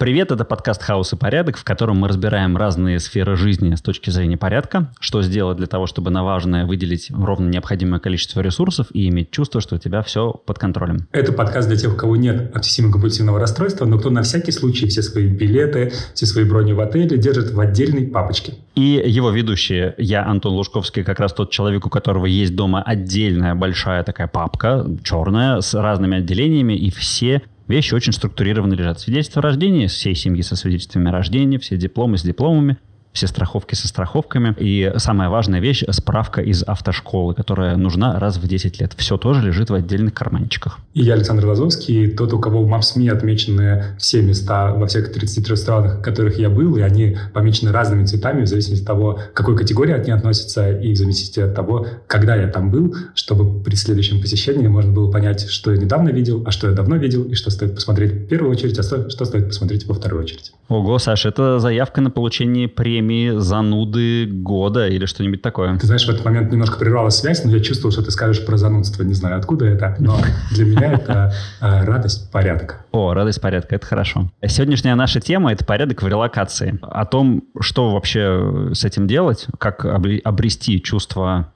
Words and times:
Привет, 0.00 0.32
это 0.32 0.46
подкаст 0.46 0.82
«Хаос 0.82 1.12
и 1.12 1.16
порядок», 1.16 1.58
в 1.58 1.62
котором 1.62 1.98
мы 1.98 2.08
разбираем 2.08 2.56
разные 2.56 2.98
сферы 3.00 3.36
жизни 3.36 3.74
с 3.74 3.82
точки 3.82 4.08
зрения 4.08 4.38
порядка, 4.38 4.90
что 4.98 5.20
сделать 5.20 5.58
для 5.58 5.66
того, 5.66 5.86
чтобы 5.86 6.10
на 6.10 6.24
важное 6.24 6.64
выделить 6.64 7.10
ровно 7.10 7.50
необходимое 7.50 8.00
количество 8.00 8.40
ресурсов 8.40 8.86
и 8.94 9.10
иметь 9.10 9.30
чувство, 9.30 9.60
что 9.60 9.76
у 9.76 9.78
тебя 9.78 10.00
все 10.00 10.32
под 10.32 10.58
контролем. 10.58 11.06
Это 11.12 11.34
подкаст 11.34 11.68
для 11.68 11.76
тех, 11.76 11.92
у 11.92 11.96
кого 11.98 12.16
нет 12.16 12.50
обсессивно-компульсивного 12.56 13.38
расстройства, 13.38 13.84
но 13.84 13.98
кто 13.98 14.08
на 14.08 14.22
всякий 14.22 14.52
случай 14.52 14.88
все 14.88 15.02
свои 15.02 15.26
билеты, 15.26 15.92
все 16.14 16.24
свои 16.24 16.44
брони 16.44 16.72
в 16.72 16.80
отеле 16.80 17.18
держит 17.18 17.50
в 17.50 17.60
отдельной 17.60 18.06
папочке. 18.06 18.54
И 18.76 19.02
его 19.04 19.28
ведущие, 19.28 19.94
я, 19.98 20.24
Антон 20.24 20.54
Лужковский, 20.54 21.04
как 21.04 21.20
раз 21.20 21.34
тот 21.34 21.50
человек, 21.50 21.84
у 21.84 21.90
которого 21.90 22.24
есть 22.24 22.56
дома 22.56 22.82
отдельная 22.82 23.54
большая 23.54 24.02
такая 24.02 24.28
папка, 24.28 24.86
черная, 25.04 25.60
с 25.60 25.74
разными 25.74 26.16
отделениями, 26.16 26.72
и 26.72 26.90
все 26.90 27.42
Вещи 27.70 27.94
очень 27.94 28.12
структурированно 28.12 28.74
лежат. 28.74 28.98
Свидетельство 28.98 29.38
о 29.38 29.44
рождении 29.44 29.86
всей 29.86 30.16
семьи 30.16 30.42
со 30.42 30.56
свидетельствами 30.56 31.08
о 31.08 31.12
рождении, 31.12 31.56
все 31.56 31.76
дипломы 31.76 32.18
с 32.18 32.22
дипломами, 32.22 32.78
все 33.12 33.26
страховки 33.26 33.74
со 33.74 33.88
страховками. 33.88 34.54
И 34.58 34.92
самая 34.96 35.28
важная 35.28 35.60
вещь– 35.60 35.84
справка 35.90 36.40
из 36.40 36.62
автошколы, 36.62 37.34
которая 37.34 37.76
нужна 37.76 38.18
раз 38.18 38.36
в 38.36 38.46
10 38.46 38.80
лет. 38.80 38.94
Все 38.96 39.16
тоже 39.16 39.46
лежит 39.46 39.70
в 39.70 39.74
отдельных 39.74 40.14
карманчиках. 40.14 40.78
И 40.94 41.02
я 41.02 41.14
Александр 41.14 41.46
Лазовский, 41.46 42.08
тот, 42.08 42.32
у 42.32 42.38
кого 42.38 42.62
в 42.62 42.68
МАПСМИ 42.68 43.08
отмечены 43.08 43.96
все 43.98 44.22
места 44.22 44.72
во 44.72 44.86
всех 44.86 45.12
33 45.12 45.56
странах, 45.56 45.98
в 45.98 46.02
которых 46.02 46.38
я 46.38 46.50
был, 46.50 46.76
и 46.76 46.80
они 46.80 47.16
помечены 47.32 47.72
разными 47.72 48.04
цветами 48.04 48.42
в 48.42 48.46
зависимости 48.46 48.82
от 48.82 48.86
того, 48.86 49.20
к 49.32 49.34
какой 49.34 49.56
категории 49.56 49.92
они 49.92 50.10
относятся, 50.10 50.70
и 50.70 50.92
в 50.92 50.96
зависимости 50.96 51.40
от 51.40 51.54
того, 51.54 51.86
когда 52.06 52.36
я 52.36 52.48
там 52.48 52.70
был, 52.70 52.94
чтобы 53.14 53.62
при 53.62 53.74
следующем 53.74 54.20
посещении 54.20 54.68
можно 54.68 54.92
было 54.92 55.10
понять, 55.10 55.48
что 55.48 55.72
я 55.72 55.78
недавно 55.78 56.10
видел, 56.10 56.44
а 56.46 56.50
что 56.50 56.68
я 56.68 56.74
давно 56.74 56.96
видел, 56.96 57.24
и 57.24 57.34
что 57.34 57.50
стоит 57.50 57.74
посмотреть 57.74 58.12
в 58.12 58.28
первую 58.28 58.52
очередь, 58.52 58.78
а 58.78 58.82
что, 58.82 59.10
что 59.10 59.24
стоит 59.24 59.48
посмотреть 59.48 59.86
во 59.86 59.94
вторую 59.94 60.22
очередь. 60.22 60.52
Ого, 60.68 60.98
Саша, 60.98 61.30
это 61.30 61.58
заявка 61.58 62.00
на 62.00 62.10
получение 62.10 62.68
премии 62.68 62.99
премии 63.00 63.38
зануды 63.38 64.26
года 64.26 64.86
или 64.86 65.06
что-нибудь 65.06 65.40
такое. 65.40 65.78
Ты 65.78 65.86
знаешь, 65.86 66.04
в 66.04 66.10
этот 66.10 66.24
момент 66.24 66.52
немножко 66.52 66.78
прервалась 66.78 67.16
связь, 67.16 67.42
но 67.44 67.50
я 67.50 67.60
чувствовал, 67.60 67.92
что 67.92 68.02
ты 68.02 68.10
скажешь 68.10 68.44
про 68.44 68.58
занудство. 68.58 69.02
Не 69.02 69.14
знаю, 69.14 69.38
откуда 69.38 69.64
это, 69.64 69.96
но 69.98 70.18
для 70.50 70.66
меня 70.66 70.92
это 70.92 71.32
э, 71.60 71.84
радость 71.84 72.30
порядка. 72.30 72.84
О, 72.92 73.14
радость 73.14 73.40
порядка, 73.40 73.76
это 73.76 73.86
хорошо. 73.86 74.30
Сегодняшняя 74.46 74.94
наша 74.94 75.20
тема– 75.20 75.52
это 75.52 75.64
порядок 75.64 76.02
в 76.02 76.08
релокации. 76.08 76.78
О 76.82 77.06
том, 77.06 77.44
что 77.58 77.90
вообще 77.90 78.70
с 78.74 78.84
этим 78.84 79.06
делать, 79.06 79.46
как 79.58 79.86
обрести 79.86 80.82
чувство 80.82 81.52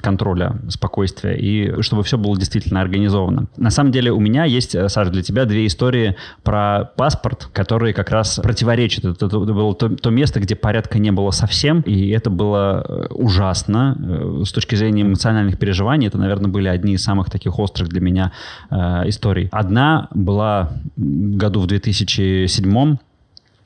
контроля, 0.00 0.56
спокойствия, 0.68 1.36
и 1.36 1.82
чтобы 1.82 2.04
все 2.04 2.16
было 2.16 2.36
действительно 2.36 2.80
организовано. 2.80 3.48
На 3.56 3.70
самом 3.70 3.90
деле 3.90 4.12
у 4.12 4.20
меня 4.20 4.44
есть, 4.44 4.74
э, 4.74 4.88
Саша, 4.88 5.10
для 5.10 5.22
тебя 5.22 5.44
две 5.44 5.66
истории 5.66 6.16
про 6.44 6.84
паспорт, 6.96 7.48
которые 7.52 7.92
как 7.92 8.10
раз 8.10 8.38
противоречат. 8.42 9.04
Это, 9.04 9.26
было 9.28 9.74
то, 9.74 9.88
то 9.88 10.10
место, 10.10 10.38
где 10.40 10.54
порядка 10.54 10.98
не 10.98 11.10
было 11.10 11.32
совсем, 11.32 11.80
и 11.80 12.10
это 12.10 12.30
было 12.30 12.84
э, 12.88 13.06
ужасно. 13.10 13.96
Э, 13.98 14.44
с 14.44 14.52
точки 14.52 14.76
зрения 14.76 15.02
эмоциональных 15.02 15.58
переживаний, 15.58 16.06
это, 16.06 16.18
наверное, 16.18 16.50
были 16.50 16.68
одни 16.68 16.94
из 16.94 17.02
самых 17.02 17.28
таких 17.30 17.58
острых 17.58 17.88
для 17.88 18.00
меня 18.00 18.32
э, 18.70 19.08
историй. 19.08 19.48
Одна 19.50 20.08
была 20.14 20.70
году 20.96 21.60
в 21.60 21.66
2007 21.66 22.96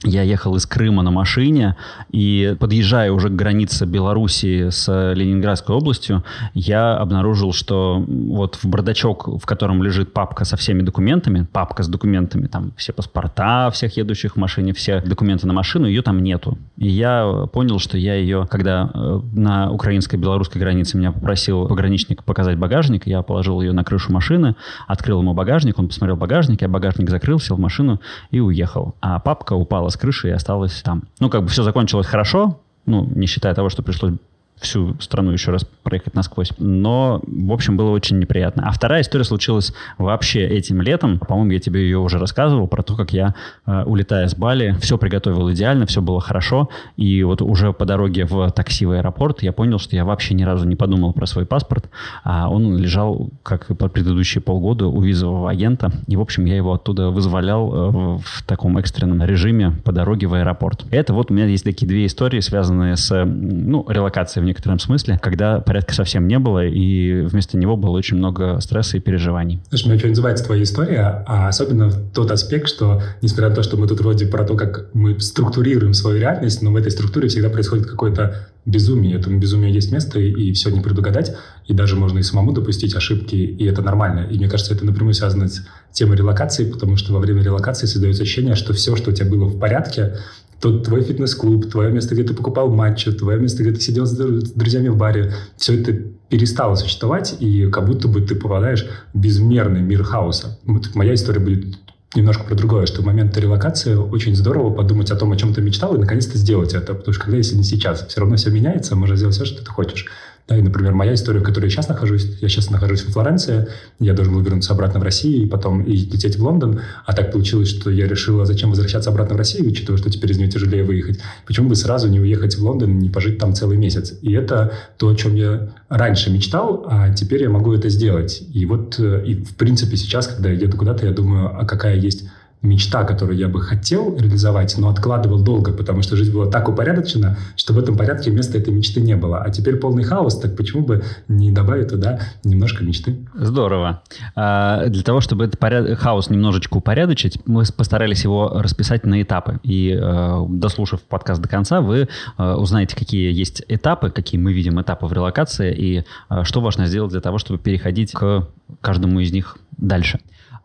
я 0.05 0.23
ехал 0.23 0.57
из 0.57 0.65
Крыма 0.65 1.03
на 1.03 1.11
машине, 1.11 1.77
и 2.11 2.57
подъезжая 2.59 3.13
уже 3.13 3.29
к 3.29 3.33
границе 3.33 3.85
Белоруссии 3.85 4.71
с 4.71 5.13
Ленинградской 5.15 5.77
областью, 5.77 6.25
я 6.55 6.97
обнаружил, 6.97 7.53
что 7.53 8.03
вот 8.09 8.57
в 8.57 8.65
бардачок, 8.65 9.29
в 9.29 9.45
котором 9.45 9.83
лежит 9.83 10.15
папка 10.15 10.47
со 10.47 10.57
всеми 10.57 10.83
документами, 10.83 11.47
папка 11.53 11.83
с 11.83 11.89
документами, 11.89 12.47
там 12.47 12.73
все 12.77 12.93
паспорта 12.93 13.71
всех 13.71 13.97
едущих 13.99 14.35
в 14.35 14.37
машине, 14.37 14.73
все 14.73 15.03
документы 15.03 15.47
на 15.47 15.53
машину, 15.53 15.87
ее 15.87 16.01
там 16.03 16.23
нету. 16.23 16.57
И 16.79 16.89
я 16.89 17.47
понял, 17.53 17.79
что 17.79 17.99
я 17.99 18.15
ее, 18.15 18.47
когда 18.51 18.91
э, 18.93 19.21
на 19.35 19.71
украинско-белорусской 19.71 20.61
границе 20.61 20.97
меня 20.97 21.13
попросил 21.13 21.67
пограничник 21.67 22.25
показать 22.25 22.57
багажник, 22.57 23.07
я 23.07 23.21
положил 23.21 23.61
ее 23.61 23.73
на 23.73 23.85
крышу 23.85 24.13
машины, 24.13 24.57
открыл 24.87 25.21
ему 25.21 25.35
багажник, 25.35 25.79
он 25.79 25.89
посмотрел 25.89 26.17
багажник, 26.17 26.63
я 26.63 26.69
багажник 26.69 27.11
закрыл, 27.11 27.39
сел 27.39 27.57
в 27.57 27.61
машину 27.61 28.01
и 28.31 28.41
уехал. 28.41 28.95
А 29.03 29.19
папка 29.19 29.53
упала 29.53 29.90
с 29.91 29.97
крыши 29.97 30.29
и 30.29 30.33
осталась 30.33 30.83
там. 30.83 31.05
Ну, 31.19 31.29
как 31.29 31.43
бы 31.43 31.49
все 31.49 31.63
закончилось 31.63 32.07
хорошо, 32.07 32.61
ну, 32.87 33.05
не 33.05 33.27
считая 33.27 33.55
того, 33.55 33.69
что 33.69 33.83
пришлось 33.83 34.15
всю 34.61 34.97
страну 35.01 35.33
еще 35.33 35.51
раз 35.51 35.65
проехать 35.83 36.15
насквозь. 36.15 36.53
Но, 36.59 37.21
в 37.27 37.53
общем, 37.53 37.77
было 37.77 37.91
очень 37.91 38.19
неприятно. 38.19 38.65
А 38.67 38.73
вторая 38.73 39.03
история 39.03 39.25
случилась 39.25 39.73
вообще 39.99 40.47
этим 40.47 40.83
летом. 40.83 41.19
По-моему, 41.19 41.53
я 41.53 41.61
тебе 41.61 41.83
ее 41.83 41.99
уже 41.99 42.19
рассказывал 42.19 42.69
про 42.69 42.83
то, 42.83 42.97
как 42.97 43.13
я, 43.13 43.35
э, 43.67 43.85
улетая 43.85 44.29
с 44.29 44.35
Бали, 44.35 44.77
все 44.81 44.99
приготовил 44.99 45.51
идеально, 45.51 45.87
все 45.87 46.03
было 46.03 46.21
хорошо. 46.21 46.69
И 46.97 47.23
вот 47.23 47.43
уже 47.43 47.73
по 47.73 47.85
дороге 47.85 48.25
в 48.25 48.51
такси 48.51 48.87
в 48.87 48.93
аэропорт 48.93 49.43
я 49.43 49.53
понял, 49.53 49.79
что 49.79 49.97
я 49.97 50.05
вообще 50.05 50.35
ни 50.35 50.43
разу 50.43 50.67
не 50.67 50.77
подумал 50.77 51.13
про 51.13 51.27
свой 51.27 51.47
паспорт. 51.47 51.89
А 52.25 52.49
он 52.49 52.77
лежал, 52.77 53.31
как 53.43 53.71
и 53.71 53.75
по 53.75 53.89
предыдущие 53.89 54.43
полгода, 54.43 54.87
у 54.87 55.01
визового 55.01 55.51
агента. 55.51 55.93
И, 56.07 56.17
в 56.17 56.21
общем, 56.21 56.45
я 56.45 56.57
его 56.57 56.75
оттуда 56.75 57.11
вызволял 57.11 57.73
э, 57.73 58.19
в 58.23 58.43
таком 58.47 58.79
экстренном 58.79 59.23
режиме 59.25 59.73
по 59.85 59.93
дороге 59.93 60.27
в 60.27 60.35
аэропорт. 60.35 60.85
Это 60.91 61.15
вот 61.15 61.31
у 61.31 61.35
меня 61.35 61.47
есть 61.47 61.65
такие 61.65 61.87
две 61.87 62.07
истории, 62.07 62.41
связанные 62.41 62.97
с 62.97 63.25
ну, 63.25 63.87
релокацией 63.89 64.45
в 64.45 64.50
некотором 64.51 64.79
смысле, 64.79 65.19
когда 65.21 65.61
порядка 65.61 65.95
совсем 65.95 66.29
не 66.29 66.39
было, 66.39 66.67
и 66.67 67.23
вместо 67.23 67.57
него 67.57 67.77
было 67.77 67.91
очень 67.91 68.17
много 68.17 68.61
стресса 68.61 68.97
и 68.97 69.01
переживаний. 69.01 69.61
Слушай, 69.69 69.87
меня 69.87 69.95
очень 69.97 70.09
называется 70.11 70.45
твоя 70.45 70.63
история, 70.63 71.25
а 71.27 71.49
особенно 71.49 71.91
тот 71.91 72.31
аспект, 72.31 72.69
что, 72.69 73.03
несмотря 73.23 73.49
на 73.49 73.55
то, 73.55 73.63
что 73.63 73.77
мы 73.77 73.87
тут 73.87 74.01
вроде 74.01 74.27
про 74.27 74.45
то, 74.45 74.57
как 74.57 74.89
мы 74.93 75.19
структурируем 75.21 75.95
свою 75.95 76.19
реальность, 76.19 76.63
но 76.63 76.73
в 76.73 76.77
этой 76.77 76.91
структуре 76.91 77.29
всегда 77.29 77.49
происходит 77.49 77.87
какое-то 77.87 78.49
безумие. 78.67 79.17
Этому 79.17 79.39
безумию 79.39 79.73
есть 79.73 79.91
место, 79.91 80.19
и 80.19 80.53
все 80.53 80.71
не 80.71 80.81
предугадать, 80.81 81.35
и 81.67 81.73
даже 81.73 81.97
можно 81.97 82.19
и 82.19 82.23
самому 82.23 82.53
допустить 82.53 82.95
ошибки, 82.95 83.35
и 83.37 83.65
это 83.65 83.83
нормально. 83.83 84.27
И 84.31 84.37
мне 84.37 84.49
кажется, 84.49 84.75
это 84.75 84.85
напрямую 84.85 85.15
связано 85.15 85.49
с 85.49 85.63
темой 85.93 86.17
релокации, 86.17 86.71
потому 86.71 86.97
что 86.97 87.13
во 87.13 87.21
время 87.21 87.43
релокации 87.43 87.87
создается 87.87 88.23
ощущение, 88.23 88.55
что 88.55 88.73
все, 88.73 88.97
что 88.97 89.11
у 89.11 89.15
тебя 89.15 89.31
было 89.31 89.47
в 89.47 89.59
порядке, 89.59 90.17
тот 90.61 90.85
твой 90.85 91.03
фитнес-клуб, 91.03 91.71
твое 91.71 91.91
место, 91.91 92.15
где 92.15 92.23
ты 92.23 92.35
покупал 92.35 92.71
матчу, 92.71 93.13
твое 93.13 93.39
место, 93.41 93.63
где 93.63 93.73
ты 93.73 93.81
сидел 93.81 94.07
с 94.07 94.13
друзьями 94.13 94.89
в 94.89 94.97
баре, 94.97 95.33
все 95.57 95.81
это 95.81 95.93
перестало 96.29 96.75
существовать, 96.75 97.37
и 97.41 97.67
как 97.67 97.87
будто 97.87 98.09
бы 98.09 98.21
ты 98.21 98.35
попадаешь 98.35 98.87
в 99.13 99.19
безмерный 99.19 99.81
мир 99.81 100.05
хаоса. 100.05 100.59
Вот 100.65 100.95
моя 100.95 101.15
история 101.15 101.41
будет 101.41 101.79
немножко 102.15 102.45
про 102.45 102.55
другое, 102.55 102.87
что 102.87 103.03
в 103.03 103.07
момент 103.07 103.37
релокации 103.37 103.95
очень 103.95 104.37
здорово 104.37 104.71
подумать 104.71 105.11
о 105.11 105.17
том, 105.17 105.33
о 105.33 105.37
чем 105.37 105.55
ты 105.55 105.63
мечтал, 105.63 105.95
и 105.95 105.99
наконец-то 105.99 106.37
сделать 106.37 106.75
это. 106.75 106.95
Потому 106.95 107.15
что 107.15 107.23
когда, 107.23 107.37
если 107.37 107.57
не 107.57 107.65
сейчас, 107.65 108.07
все 108.07 108.21
равно 108.21 108.37
все 108.37 108.51
меняется, 108.51 108.97
можно 108.97 109.17
сделать 109.17 109.35
все, 109.35 109.45
что 109.45 109.65
ты 109.65 109.71
хочешь. 109.71 110.07
Да, 110.51 110.57
и, 110.57 110.63
например, 110.63 110.93
моя 110.95 111.15
история, 111.15 111.39
в 111.39 111.45
которой 111.45 111.67
я 111.67 111.71
сейчас 111.71 111.89
нахожусь, 111.89 112.27
я 112.41 112.49
сейчас 112.49 112.71
нахожусь 112.71 113.03
в 113.03 113.13
Флоренции, 113.13 113.69
я 114.01 114.15
должен 114.15 114.35
был 114.35 114.41
вернуться 114.41 114.73
обратно 114.73 114.99
в 114.99 115.05
Россию 115.05 115.45
и 115.45 115.47
потом 115.47 115.85
и 115.85 115.93
лететь 115.93 116.37
в 116.37 116.45
Лондон, 116.45 116.81
а 117.07 117.13
так 117.13 117.31
получилось, 117.31 117.69
что 117.69 117.89
я 117.89 118.09
решила, 118.09 118.45
зачем 118.45 118.71
возвращаться 118.71 119.11
обратно 119.11 119.37
в 119.37 119.39
Россию, 119.39 119.69
учитывая, 119.69 119.99
что 119.99 120.11
теперь 120.11 120.33
из 120.33 120.39
нее 120.39 120.51
тяжелее 120.51 120.83
выехать. 120.83 121.21
Почему 121.47 121.69
бы 121.69 121.77
сразу 121.77 122.09
не 122.09 122.19
уехать 122.19 122.57
в 122.57 122.65
Лондон, 122.67 122.99
не 122.99 123.09
пожить 123.11 123.39
там 123.39 123.55
целый 123.55 123.77
месяц? 123.77 124.13
И 124.23 124.33
это 124.33 124.73
то, 124.99 125.11
о 125.11 125.15
чем 125.15 125.37
я 125.37 125.71
раньше 125.89 126.33
мечтал, 126.33 126.85
а 126.89 127.15
теперь 127.15 127.45
я 127.45 127.49
могу 127.49 127.73
это 127.73 127.89
сделать. 127.89 128.43
И 128.53 128.67
вот, 128.67 128.99
э, 128.99 129.23
и 129.25 129.35
в 129.37 129.55
принципе 129.55 129.97
сейчас, 129.97 130.27
когда 130.27 130.49
я 130.49 130.57
еду 130.57 130.77
куда-то, 130.77 131.07
я 131.07 131.13
думаю, 131.13 131.57
а 131.57 131.65
какая 131.65 131.95
есть 131.95 132.25
мечта, 132.63 133.05
которую 133.05 133.39
я 133.39 133.49
бы 133.49 133.61
хотел 133.61 134.17
реализовать, 134.17 134.77
но 134.77 134.91
откладывал 134.91 135.41
долго, 135.43 135.73
потому 135.73 136.03
что 136.03 136.17
жизнь 136.17 136.33
была 136.33 136.47
так 136.51 136.69
упорядочена, 136.69 137.39
что 137.57 137.73
в 137.73 137.79
этом 137.79 137.97
порядке 137.97 138.31
места 138.31 138.59
этой 138.59 138.73
мечты 138.73 139.01
не 139.01 139.17
было. 139.17 139.39
А 139.39 139.51
теперь 139.51 139.77
полный 139.77 140.03
хаос, 140.03 140.39
так 140.39 140.57
почему 140.57 140.85
бы 140.85 141.03
не 141.29 141.51
добавить 141.53 141.89
туда 141.89 142.21
немножко 142.45 142.85
мечты? 142.85 143.27
Здорово. 143.35 144.03
А, 144.37 144.87
для 144.87 145.03
того, 145.03 145.21
чтобы 145.21 145.45
этот 145.45 145.59
поряд... 145.59 145.99
хаос 145.99 146.29
немножечко 146.29 146.77
упорядочить, 146.77 147.39
мы 147.47 147.65
постарались 147.75 148.25
его 148.25 148.51
расписать 148.55 149.07
на 149.07 149.23
этапы. 149.23 149.59
И 149.63 149.99
э, 149.99 150.47
дослушав 150.49 151.01
подкаст 151.03 151.41
до 151.41 151.49
конца, 151.49 151.81
вы 151.81 152.09
э, 152.37 152.55
узнаете, 152.55 152.95
какие 152.95 153.33
есть 153.33 153.63
этапы, 153.69 154.11
какие 154.11 154.39
мы 154.39 154.53
видим 154.53 154.81
этапы 154.81 155.07
в 155.07 155.13
релокации, 155.15 155.75
и 155.75 156.05
э, 156.29 156.45
что 156.45 156.61
важно 156.61 156.87
сделать 156.87 157.13
для 157.13 157.21
того, 157.23 157.39
чтобы 157.39 157.59
переходить 157.59 158.13
к 158.13 158.49
каждому 158.83 159.21
из 159.21 159.33
них 159.33 159.57
дальше. 159.79 160.21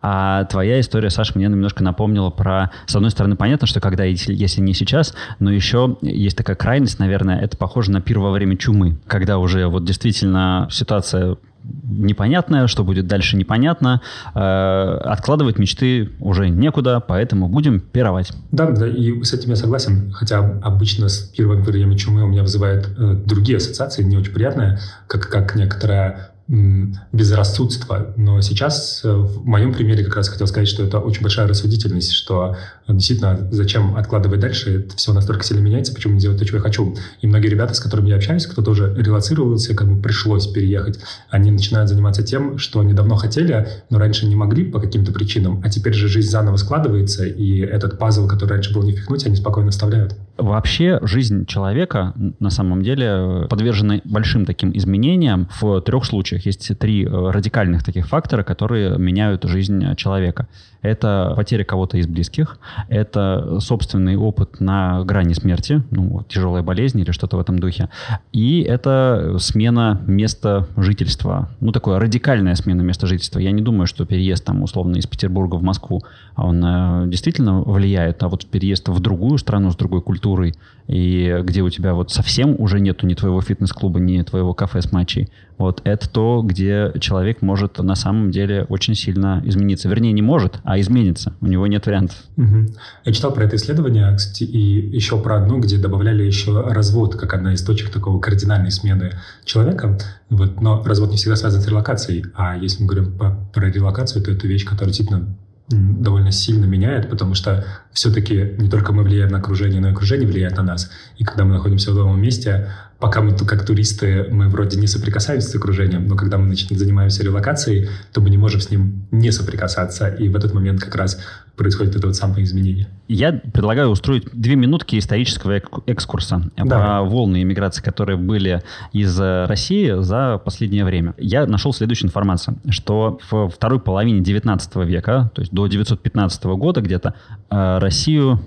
А 0.07 0.43
твоя 0.45 0.79
история, 0.79 1.09
Саша, 1.09 1.31
мне 1.33 1.47
немножко 1.47 1.83
напомнила 1.83 2.29
про... 2.29 2.69
С 2.85 2.95
одной 2.95 3.09
стороны, 3.09 3.35
понятно, 3.35 3.65
что 3.65 3.79
когда, 3.79 4.03
если 4.03 4.61
не 4.61 4.75
сейчас, 4.75 5.15
но 5.39 5.51
еще 5.51 5.97
есть 6.03 6.37
такая 6.37 6.55
крайность, 6.55 6.99
наверное, 6.99 7.39
это 7.39 7.57
похоже 7.57 7.89
на 7.89 8.01
пир 8.01 8.19
во 8.19 8.29
время 8.29 8.55
чумы, 8.55 8.99
когда 9.07 9.39
уже 9.39 9.65
вот 9.65 9.83
действительно 9.83 10.67
ситуация 10.69 11.37
непонятное, 11.83 12.67
что 12.67 12.83
будет 12.83 13.07
дальше 13.07 13.35
непонятно. 13.35 13.99
Э, 14.35 14.99
откладывать 15.05 15.57
мечты 15.57 16.11
уже 16.19 16.49
некуда, 16.49 16.99
поэтому 16.99 17.47
будем 17.47 17.79
пировать. 17.79 18.31
Да, 18.51 18.69
да, 18.69 18.87
и 18.87 19.23
с 19.23 19.33
этим 19.33 19.49
я 19.49 19.55
согласен. 19.55 20.11
Хотя 20.11 20.37
обычно 20.61 21.09
с 21.09 21.17
первым 21.35 21.63
время 21.63 21.97
чумы 21.97 22.21
у 22.21 22.27
меня 22.27 22.43
вызывает 22.43 22.87
э, 22.95 23.13
другие 23.25 23.57
ассоциации, 23.57 24.03
не 24.03 24.17
очень 24.17 24.33
приятные, 24.33 24.77
как, 25.07 25.27
как 25.29 25.55
некоторая 25.55 26.34
безрассудство. 26.47 28.13
Но 28.17 28.39
сейчас 28.41 29.01
э, 29.03 29.11
в 29.11 29.45
моем 29.45 29.73
примере 29.73 30.03
как 30.03 30.15
раз 30.15 30.29
хотел 30.29 30.45
сказать, 30.45 30.67
что 30.67 30.83
это 30.83 30.99
очень 30.99 31.23
большая 31.23 31.47
рассудительность, 31.47 32.11
что 32.11 32.55
действительно 32.87 33.47
зачем 33.49 33.95
откладывать 33.97 34.41
дальше, 34.41 34.81
это 34.81 34.95
все 34.95 35.11
настолько 35.11 35.43
сильно 35.43 35.61
меняется, 35.61 35.91
почему 35.91 36.13
не 36.13 36.19
делать 36.19 36.37
то, 36.37 36.45
чего 36.45 36.57
я 36.57 36.63
хочу. 36.63 36.95
И 37.21 37.27
многие 37.27 37.47
ребята, 37.47 37.73
с 37.73 37.79
которыми 37.79 38.09
я 38.09 38.17
общаюсь, 38.17 38.45
кто 38.45 38.61
тоже 38.61 38.93
релацировался, 38.95 39.73
кому 39.73 39.99
пришлось 39.99 40.45
переехать, 40.45 40.99
они 41.31 41.49
начинают 41.49 41.89
заниматься 41.89 42.21
тем, 42.21 42.59
что 42.59 42.79
они 42.79 42.93
давно 42.93 43.15
хотели, 43.15 43.67
но 43.89 43.97
раньше 43.97 44.27
не 44.27 44.35
могли 44.35 44.65
по 44.65 44.79
каким-то 44.79 45.11
причинам, 45.11 45.61
а 45.63 45.69
теперь 45.69 45.93
же 45.93 46.07
жизнь 46.07 46.29
заново 46.29 46.57
складывается, 46.57 47.25
и 47.25 47.57
этот 47.59 47.97
пазл, 47.97 48.27
который 48.27 48.51
раньше 48.51 48.71
был 48.71 48.83
не 48.83 48.91
впихнуть, 48.91 49.25
они 49.25 49.35
спокойно 49.35 49.71
вставляют. 49.71 50.15
Вообще 50.37 50.99
жизнь 51.01 51.45
человека 51.45 52.13
на 52.39 52.49
самом 52.49 52.83
деле 52.83 53.47
подвержена 53.49 54.01
большим 54.03 54.45
таким 54.45 54.75
изменениям 54.77 55.49
в 55.59 55.81
трех 55.81 56.05
случаях. 56.05 56.34
Есть 56.37 56.77
три 56.77 57.05
э, 57.05 57.07
радикальных 57.09 57.83
таких 57.83 58.07
фактора, 58.07 58.43
которые 58.43 58.97
меняют 58.97 59.43
жизнь 59.43 59.95
человека. 59.95 60.47
Это 60.85 61.33
потеря 61.35 61.63
кого-то 61.63 61.97
из 61.97 62.05
близких, 62.05 62.59
это 62.89 63.59
собственный 63.59 64.15
опыт 64.15 64.59
на 64.59 65.03
грани 65.03 65.33
смерти, 65.33 65.81
ну, 65.89 66.23
тяжелая 66.29 66.61
болезнь 66.61 66.99
или 66.99 67.11
что-то 67.11 67.37
в 67.37 67.39
этом 67.39 67.57
духе, 67.57 67.89
и 68.31 68.61
это 68.61 69.37
смена 69.39 69.99
места 70.05 70.67
жительства. 70.77 71.49
Ну, 71.59 71.71
такое 71.71 71.99
радикальная 71.99 72.53
смена 72.55 72.81
места 72.81 73.07
жительства. 73.07 73.39
Я 73.39 73.51
не 73.51 73.63
думаю, 73.63 73.87
что 73.87 74.05
переезд 74.05 74.45
там 74.45 74.61
условно 74.61 74.97
из 74.97 75.07
Петербурга 75.07 75.55
в 75.55 75.63
Москву, 75.63 76.03
он 76.35 76.63
э, 76.63 77.07
действительно 77.07 77.61
влияет, 77.61 78.21
а 78.21 78.27
вот 78.27 78.45
переезд 78.45 78.87
в 78.87 78.99
другую 78.99 79.39
страну 79.39 79.71
с 79.71 79.75
другой 79.75 80.01
культурой, 80.01 80.53
и 80.87 81.39
где 81.43 81.63
у 81.63 81.69
тебя 81.69 81.95
вот 81.95 82.11
совсем 82.11 82.55
уже 82.59 82.79
нету 82.79 83.07
ни 83.07 83.15
твоего 83.15 83.41
фитнес-клуба, 83.41 83.99
ни 83.99 84.21
твоего 84.21 84.53
кафе 84.53 84.81
с 84.81 84.91
матчей, 84.91 85.29
вот 85.57 85.81
это 85.85 86.09
то, 86.09 86.41
где 86.43 86.91
человек 86.99 87.41
может 87.41 87.77
на 87.79 87.95
самом 87.95 88.31
деле 88.31 88.65
очень 88.69 88.93
сильно 88.95 89.41
измениться. 89.45 89.87
Вернее, 89.87 90.11
не 90.11 90.21
может, 90.21 90.59
а 90.63 90.74
изменится. 90.79 91.33
У 91.41 91.47
него 91.47 91.67
нет 91.67 91.85
вариантов. 91.85 92.17
Угу. 92.37 92.73
Я 93.05 93.13
читал 93.13 93.33
про 93.33 93.45
это 93.45 93.55
исследование, 93.55 94.15
кстати, 94.15 94.43
и 94.43 94.95
еще 94.95 95.19
про 95.19 95.37
одно, 95.37 95.59
где 95.59 95.77
добавляли 95.77 96.23
еще 96.23 96.61
развод, 96.61 97.15
как 97.15 97.33
одна 97.33 97.53
из 97.53 97.63
точек 97.63 97.89
такого 97.89 98.19
кардинальной 98.19 98.71
смены 98.71 99.13
человека. 99.43 99.97
Вот, 100.29 100.61
но 100.61 100.83
развод 100.83 101.11
не 101.11 101.17
всегда 101.17 101.35
связан 101.35 101.61
с 101.61 101.67
релокацией. 101.67 102.25
А 102.35 102.55
если 102.57 102.83
мы 102.83 102.89
говорим 102.89 103.17
по, 103.17 103.31
про 103.53 103.69
релокацию, 103.69 104.23
то 104.23 104.31
это 104.31 104.47
вещь, 104.47 104.65
которая 104.65 104.93
действительно 104.93 105.35
довольно 105.67 106.31
сильно 106.31 106.65
меняет, 106.65 107.09
потому 107.09 107.33
что 107.33 107.65
все-таки 107.91 108.53
не 108.59 108.69
только 108.69 108.93
мы 108.93 109.03
влияем 109.03 109.31
на 109.31 109.39
окружение, 109.39 109.81
но 109.81 109.89
и 109.89 109.91
окружение 109.91 110.27
влияет 110.27 110.57
на 110.57 110.63
нас. 110.63 110.91
И 111.17 111.23
когда 111.23 111.43
мы 111.43 111.53
находимся 111.53 111.91
в 111.91 111.95
новом 111.95 112.21
месте, 112.21 112.69
пока 113.05 113.21
мы 113.21 113.37
как 113.37 113.63
туристы, 113.63 114.25
мы 114.31 114.49
вроде 114.49 114.79
не 114.79 114.87
соприкасаемся 114.87 115.47
с 115.49 115.55
окружением, 115.55 116.07
но 116.07 116.15
когда 116.15 116.39
мы 116.39 116.47
начнем 116.47 116.75
занимаемся 116.75 117.23
релокацией, 117.23 117.87
то 118.11 118.19
мы 118.19 118.31
не 118.31 118.37
можем 118.37 118.61
с 118.61 118.71
ним 118.71 119.05
не 119.11 119.29
соприкасаться. 119.29 120.07
И 120.07 120.27
в 120.27 120.35
этот 120.35 120.55
момент 120.55 120.81
как 120.81 120.95
раз 120.95 121.19
происходит 121.55 121.95
это 121.95 122.07
вот 122.07 122.15
самое 122.15 122.43
изменение. 122.43 122.87
Я 123.07 123.31
предлагаю 123.31 123.89
устроить 123.89 124.25
две 124.33 124.55
минутки 124.55 124.97
исторического 124.97 125.61
экскурса 125.85 126.49
да. 126.57 126.65
про 126.65 127.03
волны 127.03 127.43
иммиграции, 127.43 127.83
которые 127.83 128.17
были 128.17 128.63
из 128.91 129.19
России 129.19 130.01
за 130.01 130.41
последнее 130.43 130.83
время. 130.83 131.13
Я 131.19 131.45
нашел 131.45 131.73
следующую 131.73 132.07
информацию, 132.07 132.57
что 132.69 133.19
в 133.29 133.49
второй 133.49 133.79
половине 133.79 134.21
19 134.21 134.77
века, 134.77 135.29
то 135.35 135.41
есть 135.41 135.53
до 135.53 135.67
915 135.67 136.43
года 136.45 136.81
где-то, 136.81 137.13
э, 137.51 137.77
Россию 137.77 138.41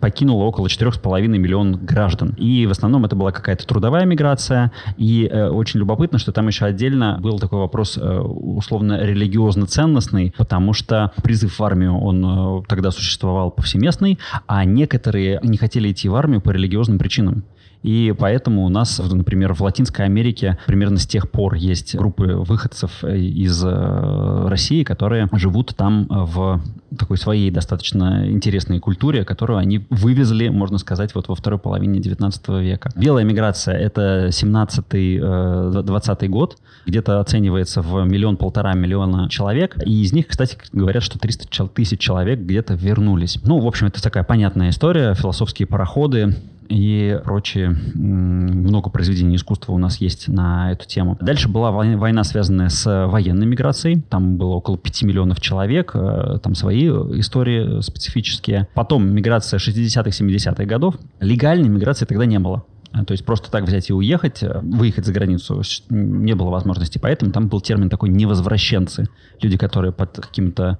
покинуло 0.00 0.44
около 0.44 0.66
4,5 0.66 1.26
миллионов 1.28 1.84
граждан. 1.84 2.34
И 2.36 2.66
в 2.66 2.70
основном 2.70 3.04
это 3.04 3.16
была 3.16 3.32
какая-то 3.32 3.66
трудовая 3.66 4.04
миграция. 4.04 4.72
И 4.96 5.28
э, 5.30 5.48
очень 5.48 5.80
любопытно, 5.80 6.18
что 6.18 6.32
там 6.32 6.48
еще 6.48 6.64
отдельно 6.64 7.18
был 7.22 7.38
такой 7.38 7.60
вопрос 7.60 7.96
э, 7.96 8.18
условно 8.18 9.00
религиозно-ценностный, 9.00 10.34
потому 10.36 10.72
что 10.72 11.12
призыв 11.22 11.58
в 11.58 11.64
армию, 11.64 11.98
он 11.98 12.24
э, 12.24 12.62
тогда 12.68 12.90
существовал 12.90 13.50
повсеместный, 13.50 14.18
а 14.46 14.64
некоторые 14.64 15.40
не 15.42 15.56
хотели 15.56 15.92
идти 15.92 16.08
в 16.08 16.14
армию 16.14 16.40
по 16.40 16.50
религиозным 16.50 16.98
причинам. 16.98 17.44
И 17.82 18.14
поэтому 18.18 18.64
у 18.64 18.68
нас, 18.68 18.98
например, 18.98 19.54
в 19.54 19.62
Латинской 19.62 20.04
Америке 20.04 20.58
примерно 20.66 20.98
с 20.98 21.06
тех 21.06 21.30
пор 21.30 21.54
есть 21.54 21.94
группы 21.96 22.34
выходцев 22.34 23.02
э, 23.02 23.18
из 23.18 23.64
э, 23.64 24.48
России, 24.48 24.84
которые 24.84 25.28
живут 25.32 25.74
там 25.76 26.06
в 26.08 26.60
такой 26.98 27.16
своей 27.16 27.50
достаточно 27.50 28.30
интересной 28.30 28.80
культуре, 28.80 29.24
которую 29.24 29.58
они 29.58 29.86
вывезли, 29.90 30.48
можно 30.48 30.78
сказать, 30.78 31.14
вот 31.14 31.28
во 31.28 31.34
второй 31.34 31.58
половине 31.58 32.00
19 32.00 32.48
века. 32.60 32.90
Белая 32.96 33.24
миграция— 33.24 33.74
это 33.78 34.28
17-20 34.28 36.16
э, 36.24 36.28
год, 36.28 36.58
где-то 36.86 37.20
оценивается 37.20 37.80
в 37.80 38.04
миллион-полтора 38.04 38.74
миллиона 38.74 39.28
человек, 39.30 39.76
и 39.84 40.02
из 40.02 40.12
них, 40.12 40.26
кстати, 40.26 40.58
говорят, 40.72 41.02
что 41.02 41.18
300 41.18 41.68
тысяч 41.68 42.00
человек 42.00 42.40
где-то 42.40 42.74
вернулись. 42.74 43.38
Ну, 43.42 43.58
в 43.60 43.66
общем, 43.66 43.86
это 43.86 44.02
такая 44.02 44.24
понятная 44.24 44.70
история, 44.70 45.14
философские 45.14 45.66
пароходы, 45.66 46.34
и 46.70 47.20
прочие 47.24 47.70
много 47.94 48.90
произведений 48.90 49.36
искусства 49.36 49.72
у 49.72 49.78
нас 49.78 49.96
есть 49.96 50.28
на 50.28 50.70
эту 50.70 50.86
тему. 50.86 51.18
Дальше 51.20 51.48
была 51.48 51.72
война, 51.72 52.22
связанная 52.22 52.68
с 52.68 53.08
военной 53.08 53.46
миграцией. 53.46 54.02
Там 54.02 54.36
было 54.36 54.54
около 54.54 54.78
5 54.78 55.02
миллионов 55.02 55.40
человек, 55.40 55.90
э, 55.94 56.38
там 56.42 56.54
свои 56.54 56.88
истории 57.18 57.80
специфические. 57.80 58.68
Потом 58.74 59.10
миграция 59.10 59.58
60-х, 59.58 60.10
70-х 60.10 60.64
годов. 60.64 60.94
Легальной 61.18 61.68
миграции 61.68 62.04
тогда 62.04 62.24
не 62.24 62.38
было. 62.38 62.64
Э, 62.92 63.04
то 63.04 63.12
есть 63.12 63.24
просто 63.24 63.50
так 63.50 63.64
взять 63.64 63.90
и 63.90 63.92
уехать, 63.92 64.42
э, 64.42 64.60
выехать 64.62 65.06
за 65.06 65.12
границу 65.12 65.62
не 65.90 66.34
было 66.34 66.50
возможности. 66.50 66.98
Поэтому 66.98 67.32
там 67.32 67.48
был 67.48 67.60
термин 67.60 67.90
такой 67.90 68.10
«невозвращенцы». 68.10 69.08
Люди, 69.40 69.56
которые 69.56 69.92
под 69.92 70.16
каким-то 70.16 70.78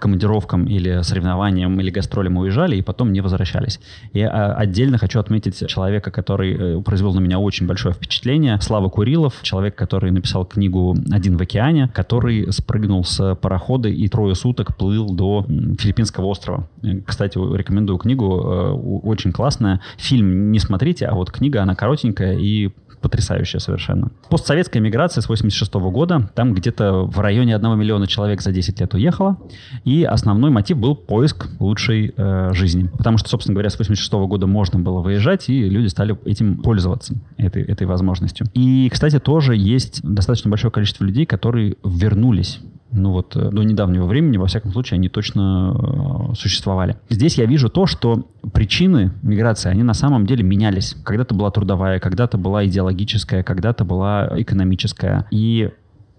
командировкам 0.00 0.66
или 0.66 1.02
соревнованиям 1.02 1.78
или 1.80 1.90
гастролям 1.90 2.36
уезжали 2.36 2.76
и 2.76 2.82
потом 2.82 3.12
не 3.12 3.20
возвращались. 3.20 3.80
И 4.12 4.22
а, 4.22 4.54
отдельно 4.54 4.98
хочу 4.98 5.20
отметить 5.20 5.66
человека, 5.68 6.10
который 6.10 6.78
э, 6.78 6.82
произвел 6.82 7.14
на 7.14 7.20
меня 7.20 7.38
очень 7.38 7.66
большое 7.66 7.94
впечатление. 7.94 8.58
Слава 8.60 8.88
Курилов, 8.88 9.34
человек, 9.42 9.74
который 9.74 10.10
написал 10.10 10.44
книгу 10.44 10.96
«Один 11.10 11.36
в 11.36 11.42
океане», 11.42 11.90
который 11.94 12.52
спрыгнул 12.52 13.04
с 13.04 13.34
парохода 13.34 13.88
и 13.88 14.08
трое 14.08 14.34
суток 14.34 14.76
плыл 14.76 15.10
до 15.10 15.46
Филиппинского 15.78 16.26
острова. 16.26 16.68
Э, 16.82 17.00
кстати, 17.04 17.38
рекомендую 17.38 17.98
книгу, 17.98 18.24
э, 18.24 18.70
очень 18.72 19.32
классная. 19.32 19.80
Фильм 19.98 20.52
не 20.52 20.58
смотрите, 20.58 21.06
а 21.06 21.14
вот 21.14 21.30
книга, 21.30 21.62
она 21.62 21.74
коротенькая 21.74 22.36
и 22.38 22.70
потрясающая 23.00 23.60
совершенно. 23.60 24.10
Постсоветская 24.30 24.82
миграция 24.82 25.20
с 25.22 25.28
86 25.28 25.74
года, 25.74 26.28
там 26.34 26.54
где-то 26.54 27.04
в 27.04 27.20
районе 27.20 27.54
1 27.54 27.78
миллиона 27.78 28.06
человек 28.06 28.42
за 28.42 28.52
10 28.52 28.80
лет 28.80 28.94
уехало, 28.94 29.36
и 29.84 30.04
основной 30.04 30.50
мотив 30.50 30.78
был 30.78 30.94
поиск 30.94 31.48
лучшей 31.60 32.12
э, 32.16 32.50
жизни. 32.52 32.90
Потому 32.96 33.18
что, 33.18 33.28
собственно 33.28 33.54
говоря, 33.54 33.70
с 33.70 33.78
86 33.78 34.12
года 34.12 34.46
можно 34.46 34.78
было 34.78 35.00
выезжать, 35.00 35.48
и 35.48 35.68
люди 35.68 35.88
стали 35.88 36.16
этим 36.24 36.58
пользоваться, 36.58 37.14
этой, 37.36 37.62
этой 37.62 37.86
возможностью. 37.86 38.46
И, 38.54 38.88
кстати, 38.92 39.18
тоже 39.18 39.56
есть 39.56 40.00
достаточно 40.02 40.50
большое 40.50 40.70
количество 40.70 41.04
людей, 41.04 41.26
которые 41.26 41.76
вернулись 41.84 42.60
ну 42.92 43.10
вот 43.10 43.36
э, 43.36 43.50
до 43.50 43.62
недавнего 43.62 44.06
времени, 44.06 44.36
во 44.36 44.46
всяком 44.46 44.72
случае, 44.72 44.96
они 44.96 45.08
точно 45.08 46.30
э, 46.30 46.34
существовали. 46.34 46.96
Здесь 47.08 47.36
я 47.38 47.46
вижу 47.46 47.68
то, 47.68 47.86
что 47.86 48.26
причины 48.52 49.12
миграции, 49.22 49.68
они 49.68 49.82
на 49.82 49.94
самом 49.94 50.26
деле 50.26 50.42
менялись. 50.42 50.96
Когда-то 51.04 51.34
была 51.34 51.50
трудовая, 51.50 51.98
когда-то 51.98 52.38
была 52.38 52.64
идеологическая, 52.66 53.42
когда-то 53.42 53.84
была 53.84 54.30
экономическая. 54.36 55.26
И 55.30 55.70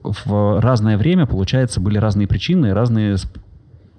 в 0.03 0.61
разное 0.61 0.97
время, 0.97 1.25
получается, 1.25 1.79
были 1.79 1.97
разные 1.97 2.27
причины, 2.27 2.73
разные 2.73 3.17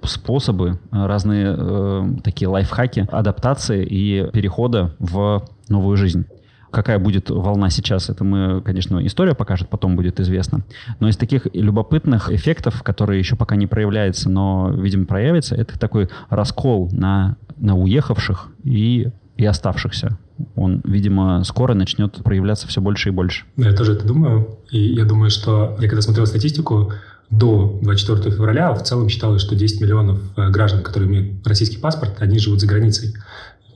способы, 0.02 0.78
разные 0.90 1.55
э, 1.59 2.09
такие 2.23 2.49
лайфхаки 2.49 3.07
адаптации 3.11 3.85
и 3.85 4.31
перехода 4.33 4.95
в 4.99 5.45
новую 5.69 5.97
жизнь. 5.97 6.26
Какая 6.71 6.99
будет 6.99 7.31
волна 7.31 7.71
сейчас, 7.71 8.11
это 8.11 8.25
мы, 8.25 8.61
конечно, 8.61 9.05
история 9.05 9.35
покажет, 9.35 9.71
потом 9.71 9.97
будет 9.97 10.21
известно. 10.21 10.64
Но 11.00 11.09
из 11.09 11.17
таких 11.17 11.47
любопытных 11.55 12.31
эффектов, 12.31 12.83
которые 12.83 13.19
еще 13.19 13.37
пока 13.37 13.57
не 13.57 13.67
проявляются, 13.67 14.28
но, 14.28 14.71
видимо, 14.71 15.07
проявятся, 15.07 15.55
это 15.55 15.78
такой 15.78 16.11
раскол 16.28 16.90
на, 16.93 17.37
на 17.57 17.75
уехавших 17.76 18.49
и, 18.64 19.09
и 19.37 19.45
оставшихся. 19.47 20.19
Он, 20.54 20.80
видимо, 20.85 21.42
скоро 21.45 21.75
начнет 21.75 22.23
проявляться 22.23 22.68
все 22.68 22.80
больше 22.80 23.09
и 23.09 23.12
больше. 23.12 23.45
Да, 23.57 23.68
я 23.68 23.76
тоже 23.76 23.92
это 23.92 24.07
думаю. 24.07 24.59
И 24.71 24.78
я 24.78 25.04
думаю, 25.04 25.30
что 25.30 25.76
я 25.80 25.88
когда 25.88 26.02
смотрел 26.02 26.26
статистику, 26.26 26.92
до 27.30 27.78
24 27.83 28.35
февраля 28.35 28.73
в 28.73 28.83
целом 28.83 29.09
считалось, 29.09 29.42
что 29.42 29.54
10 29.54 29.80
миллионов 29.80 30.18
э, 30.37 30.49
граждан, 30.50 30.83
которые 30.83 31.11
имеют 31.11 31.47
российский 31.47 31.76
паспорт, 31.76 32.16
они 32.21 32.38
живут 32.38 32.61
за 32.61 32.66
границей. 32.66 33.14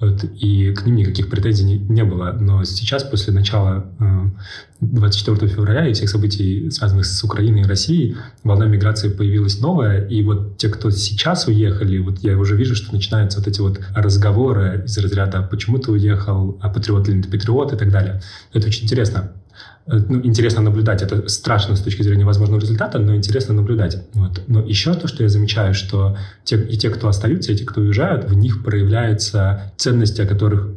Вот, 0.03 0.25
и 0.25 0.75
к 0.75 0.85
ним 0.85 0.97
никаких 0.97 1.31
претензий 1.31 1.63
не, 1.63 1.79
не 1.79 2.03
было. 2.03 2.33
Но 2.33 2.65
сейчас, 2.65 3.05
после 3.05 3.33
начала 3.33 3.87
э, 4.01 4.31
24 4.81 5.47
февраля 5.47 5.87
и 5.87 5.93
всех 5.93 6.11
событий, 6.11 6.71
связанных 6.73 7.07
с 7.07 7.23
Украиной 7.23 7.61
и 7.61 7.65
Россией, 7.65 8.17
волна 8.43 8.67
миграции 8.67 9.11
появилась 9.11 9.61
новая. 9.61 10.05
И 10.09 10.25
вот 10.25 10.59
те, 10.59 10.71
кто 10.71 10.91
сейчас 10.91 11.47
уехали, 11.47 11.99
вот 11.99 12.19
я 12.19 12.37
уже 12.37 12.57
вижу, 12.57 12.75
что 12.75 12.93
начинаются 12.93 13.39
вот 13.39 13.47
эти 13.47 13.61
вот 13.61 13.79
разговоры 13.95 14.83
из 14.85 14.99
разряда 14.99 15.41
«почему 15.43 15.79
ты 15.79 15.93
уехал?», 15.93 16.59
«а 16.61 16.69
патриот 16.69 17.09
или 17.09 17.19
не 17.19 17.23
патриот?» 17.23 17.73
и 17.73 17.77
так 17.77 17.93
далее. 17.93 18.21
Это 18.53 18.67
очень 18.67 18.87
интересно. 18.87 19.31
Э, 19.87 19.99
ну, 20.09 20.25
интересно 20.25 20.63
наблюдать. 20.63 21.03
Это 21.03 21.29
страшно 21.29 21.77
с 21.77 21.81
точки 21.81 22.03
зрения 22.03 22.25
возможного 22.25 22.61
результата, 22.61 22.99
но 22.99 23.15
интересно 23.15 23.55
наблюдать. 23.55 23.99
Вот. 24.15 24.43
Но 24.47 24.61
еще 24.61 24.95
то, 24.95 25.09
что 25.09 25.23
я 25.23 25.29
замечаю, 25.29 25.75
что 25.75 26.17
те, 26.45 26.61
и 26.63 26.77
те, 26.77 26.91
кто 26.91 27.09
остаются, 27.09 27.53
и 27.53 27.57
те, 27.57 27.65
кто 27.65 27.81
уезжают, 27.81 28.25
в 28.25 28.35
них 28.35 28.63
проявляются 28.63 29.73
ценности, 29.77 30.21
о 30.21 30.27
которых 30.27 30.69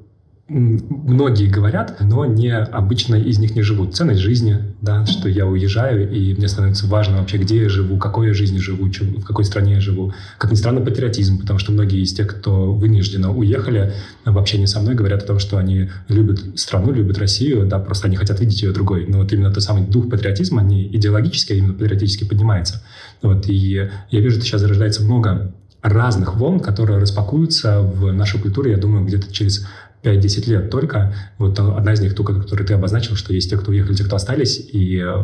многие 0.47 1.47
говорят, 1.47 1.97
но 2.01 2.25
не 2.25 2.55
обычно 2.55 3.15
из 3.15 3.39
них 3.39 3.55
не 3.55 3.63
живут. 3.63 3.95
Ценность 3.95 4.19
жизни, 4.19 4.57
да, 4.81 5.05
что 5.05 5.27
я 5.27 5.47
уезжаю, 5.47 6.11
и 6.11 6.35
мне 6.35 6.47
становится 6.47 6.85
важно 6.85 7.17
вообще, 7.17 7.37
где 7.37 7.63
я 7.63 7.69
живу, 7.69 7.97
какой 7.97 8.27
я 8.27 8.33
жизнью 8.33 8.61
живу, 8.61 8.85
в 8.85 9.23
какой 9.23 9.43
стране 9.43 9.73
я 9.73 9.81
живу. 9.81 10.13
Как 10.37 10.51
ни 10.51 10.55
странно, 10.55 10.81
патриотизм, 10.81 11.39
потому 11.39 11.57
что 11.57 11.71
многие 11.71 12.01
из 12.01 12.13
тех, 12.13 12.27
кто 12.27 12.73
вынужденно 12.73 13.35
уехали, 13.35 13.93
в 14.23 14.37
общении 14.37 14.65
со 14.65 14.79
мной 14.81 14.93
говорят 14.93 15.23
о 15.23 15.27
том, 15.27 15.39
что 15.39 15.57
они 15.57 15.89
любят 16.09 16.43
страну, 16.59 16.91
любят 16.91 17.17
Россию, 17.17 17.65
да, 17.65 17.79
просто 17.79 18.07
они 18.07 18.15
хотят 18.15 18.39
видеть 18.39 18.61
ее 18.61 18.71
другой. 18.71 19.07
Но 19.07 19.19
вот 19.19 19.33
именно 19.33 19.51
тот 19.51 19.63
самый 19.63 19.87
дух 19.87 20.09
патриотизма, 20.09 20.61
не 20.61 20.85
идеологически, 20.95 21.53
а 21.53 21.55
именно 21.55 21.73
патриотически 21.73 22.23
поднимается. 22.23 22.83
Вот, 23.23 23.49
и 23.49 23.89
я 24.11 24.19
вижу, 24.19 24.35
что 24.35 24.45
сейчас 24.45 24.61
зарождается 24.61 25.03
много 25.03 25.53
разных 25.85 26.35
волн, 26.35 26.59
которые 26.59 26.99
распакуются 26.99 27.81
в 27.81 28.11
нашу 28.11 28.39
культуру, 28.39 28.69
я 28.69 28.77
думаю, 28.77 29.05
где-то 29.05 29.31
через 29.31 29.67
5-10 30.05 30.49
лет 30.49 30.69
только. 30.69 31.13
Вот 31.37 31.59
одна 31.59 31.93
из 31.93 32.01
них, 32.01 32.15
ту, 32.15 32.23
которую 32.23 32.67
ты 32.67 32.73
обозначил, 32.73 33.15
что 33.15 33.33
есть 33.33 33.49
те, 33.49 33.57
кто 33.57 33.71
уехали, 33.71 33.95
те, 33.95 34.03
кто 34.03 34.15
остались, 34.15 34.59
и 34.59 35.01
э, 35.03 35.23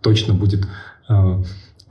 точно 0.00 0.34
будет 0.34 0.66
э, 1.08 1.42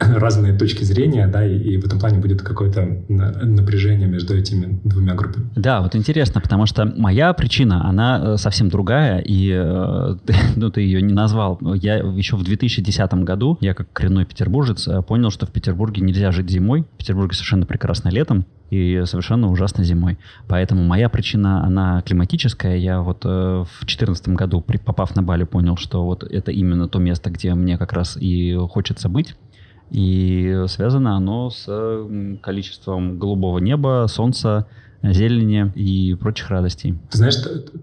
разные 0.18 0.58
точки 0.58 0.84
зрения, 0.84 1.28
да, 1.28 1.46
и, 1.46 1.58
и 1.58 1.78
в 1.78 1.86
этом 1.86 2.00
плане 2.00 2.20
будет 2.20 2.42
какое-то 2.42 3.04
напряжение 3.08 4.08
между 4.08 4.36
этими 4.36 4.80
двумя 4.84 5.14
группами. 5.14 5.50
Да, 5.56 5.82
вот 5.82 5.96
интересно, 5.96 6.42
потому 6.42 6.66
что 6.66 6.86
моя 6.86 7.34
причина, 7.34 7.88
она 7.88 8.22
э, 8.24 8.38
совсем 8.38 8.70
другая, 8.70 9.20
и 9.20 9.52
ну, 10.56 10.70
ты 10.72 10.82
ее 10.82 11.02
не 11.02 11.14
назвал. 11.14 11.60
Я 11.76 11.98
еще 11.98 12.36
в 12.36 12.44
2010 12.44 13.14
году, 13.16 13.58
я 13.62 13.74
как 13.74 13.92
коренной 13.94 14.26
петербуржец, 14.26 14.88
понял, 15.08 15.32
что 15.32 15.46
в 15.46 15.52
Петербурге 15.52 16.02
нельзя 16.02 16.32
жить 16.32 16.50
зимой. 16.50 16.84
В 16.94 16.98
Петербурге 16.98 17.34
совершенно 17.34 17.66
прекрасно 17.66 18.10
летом 18.10 18.46
и 18.72 19.04
совершенно 19.06 19.52
ужасно 19.52 19.84
зимой. 19.84 20.18
Поэтому 20.48 20.84
моя 20.84 21.10
причина, 21.10 21.64
она 21.64 22.02
климатическая. 22.02 22.78
Я 22.78 23.02
вот 23.02 23.26
э, 23.26 23.28
в 23.28 23.80
2014 23.82 24.30
году, 24.30 24.62
при, 24.62 24.78
попав 24.78 25.16
на 25.16 25.22
Бали, 25.22 25.44
понял, 25.44 25.78
что 25.78 26.04
вот 26.06 26.24
это 26.24 26.52
именно 26.52 26.88
то 26.88 26.98
место, 26.98 27.30
где 27.30 27.54
мне 27.54 27.78
как 27.78 27.94
раз 27.94 28.18
и 28.20 28.56
хочется 28.70 29.10
быть. 29.10 29.36
И 29.92 30.64
связано 30.68 31.18
оно 31.18 31.50
с 31.50 31.68
количеством 32.42 33.20
голубого 33.20 33.60
неба, 33.60 34.06
солнца, 34.10 34.66
зелени 35.04 35.72
и 35.76 36.16
прочих 36.16 36.50
радостей. 36.50 36.98
Ты 37.10 37.18
знаешь, 37.18 37.36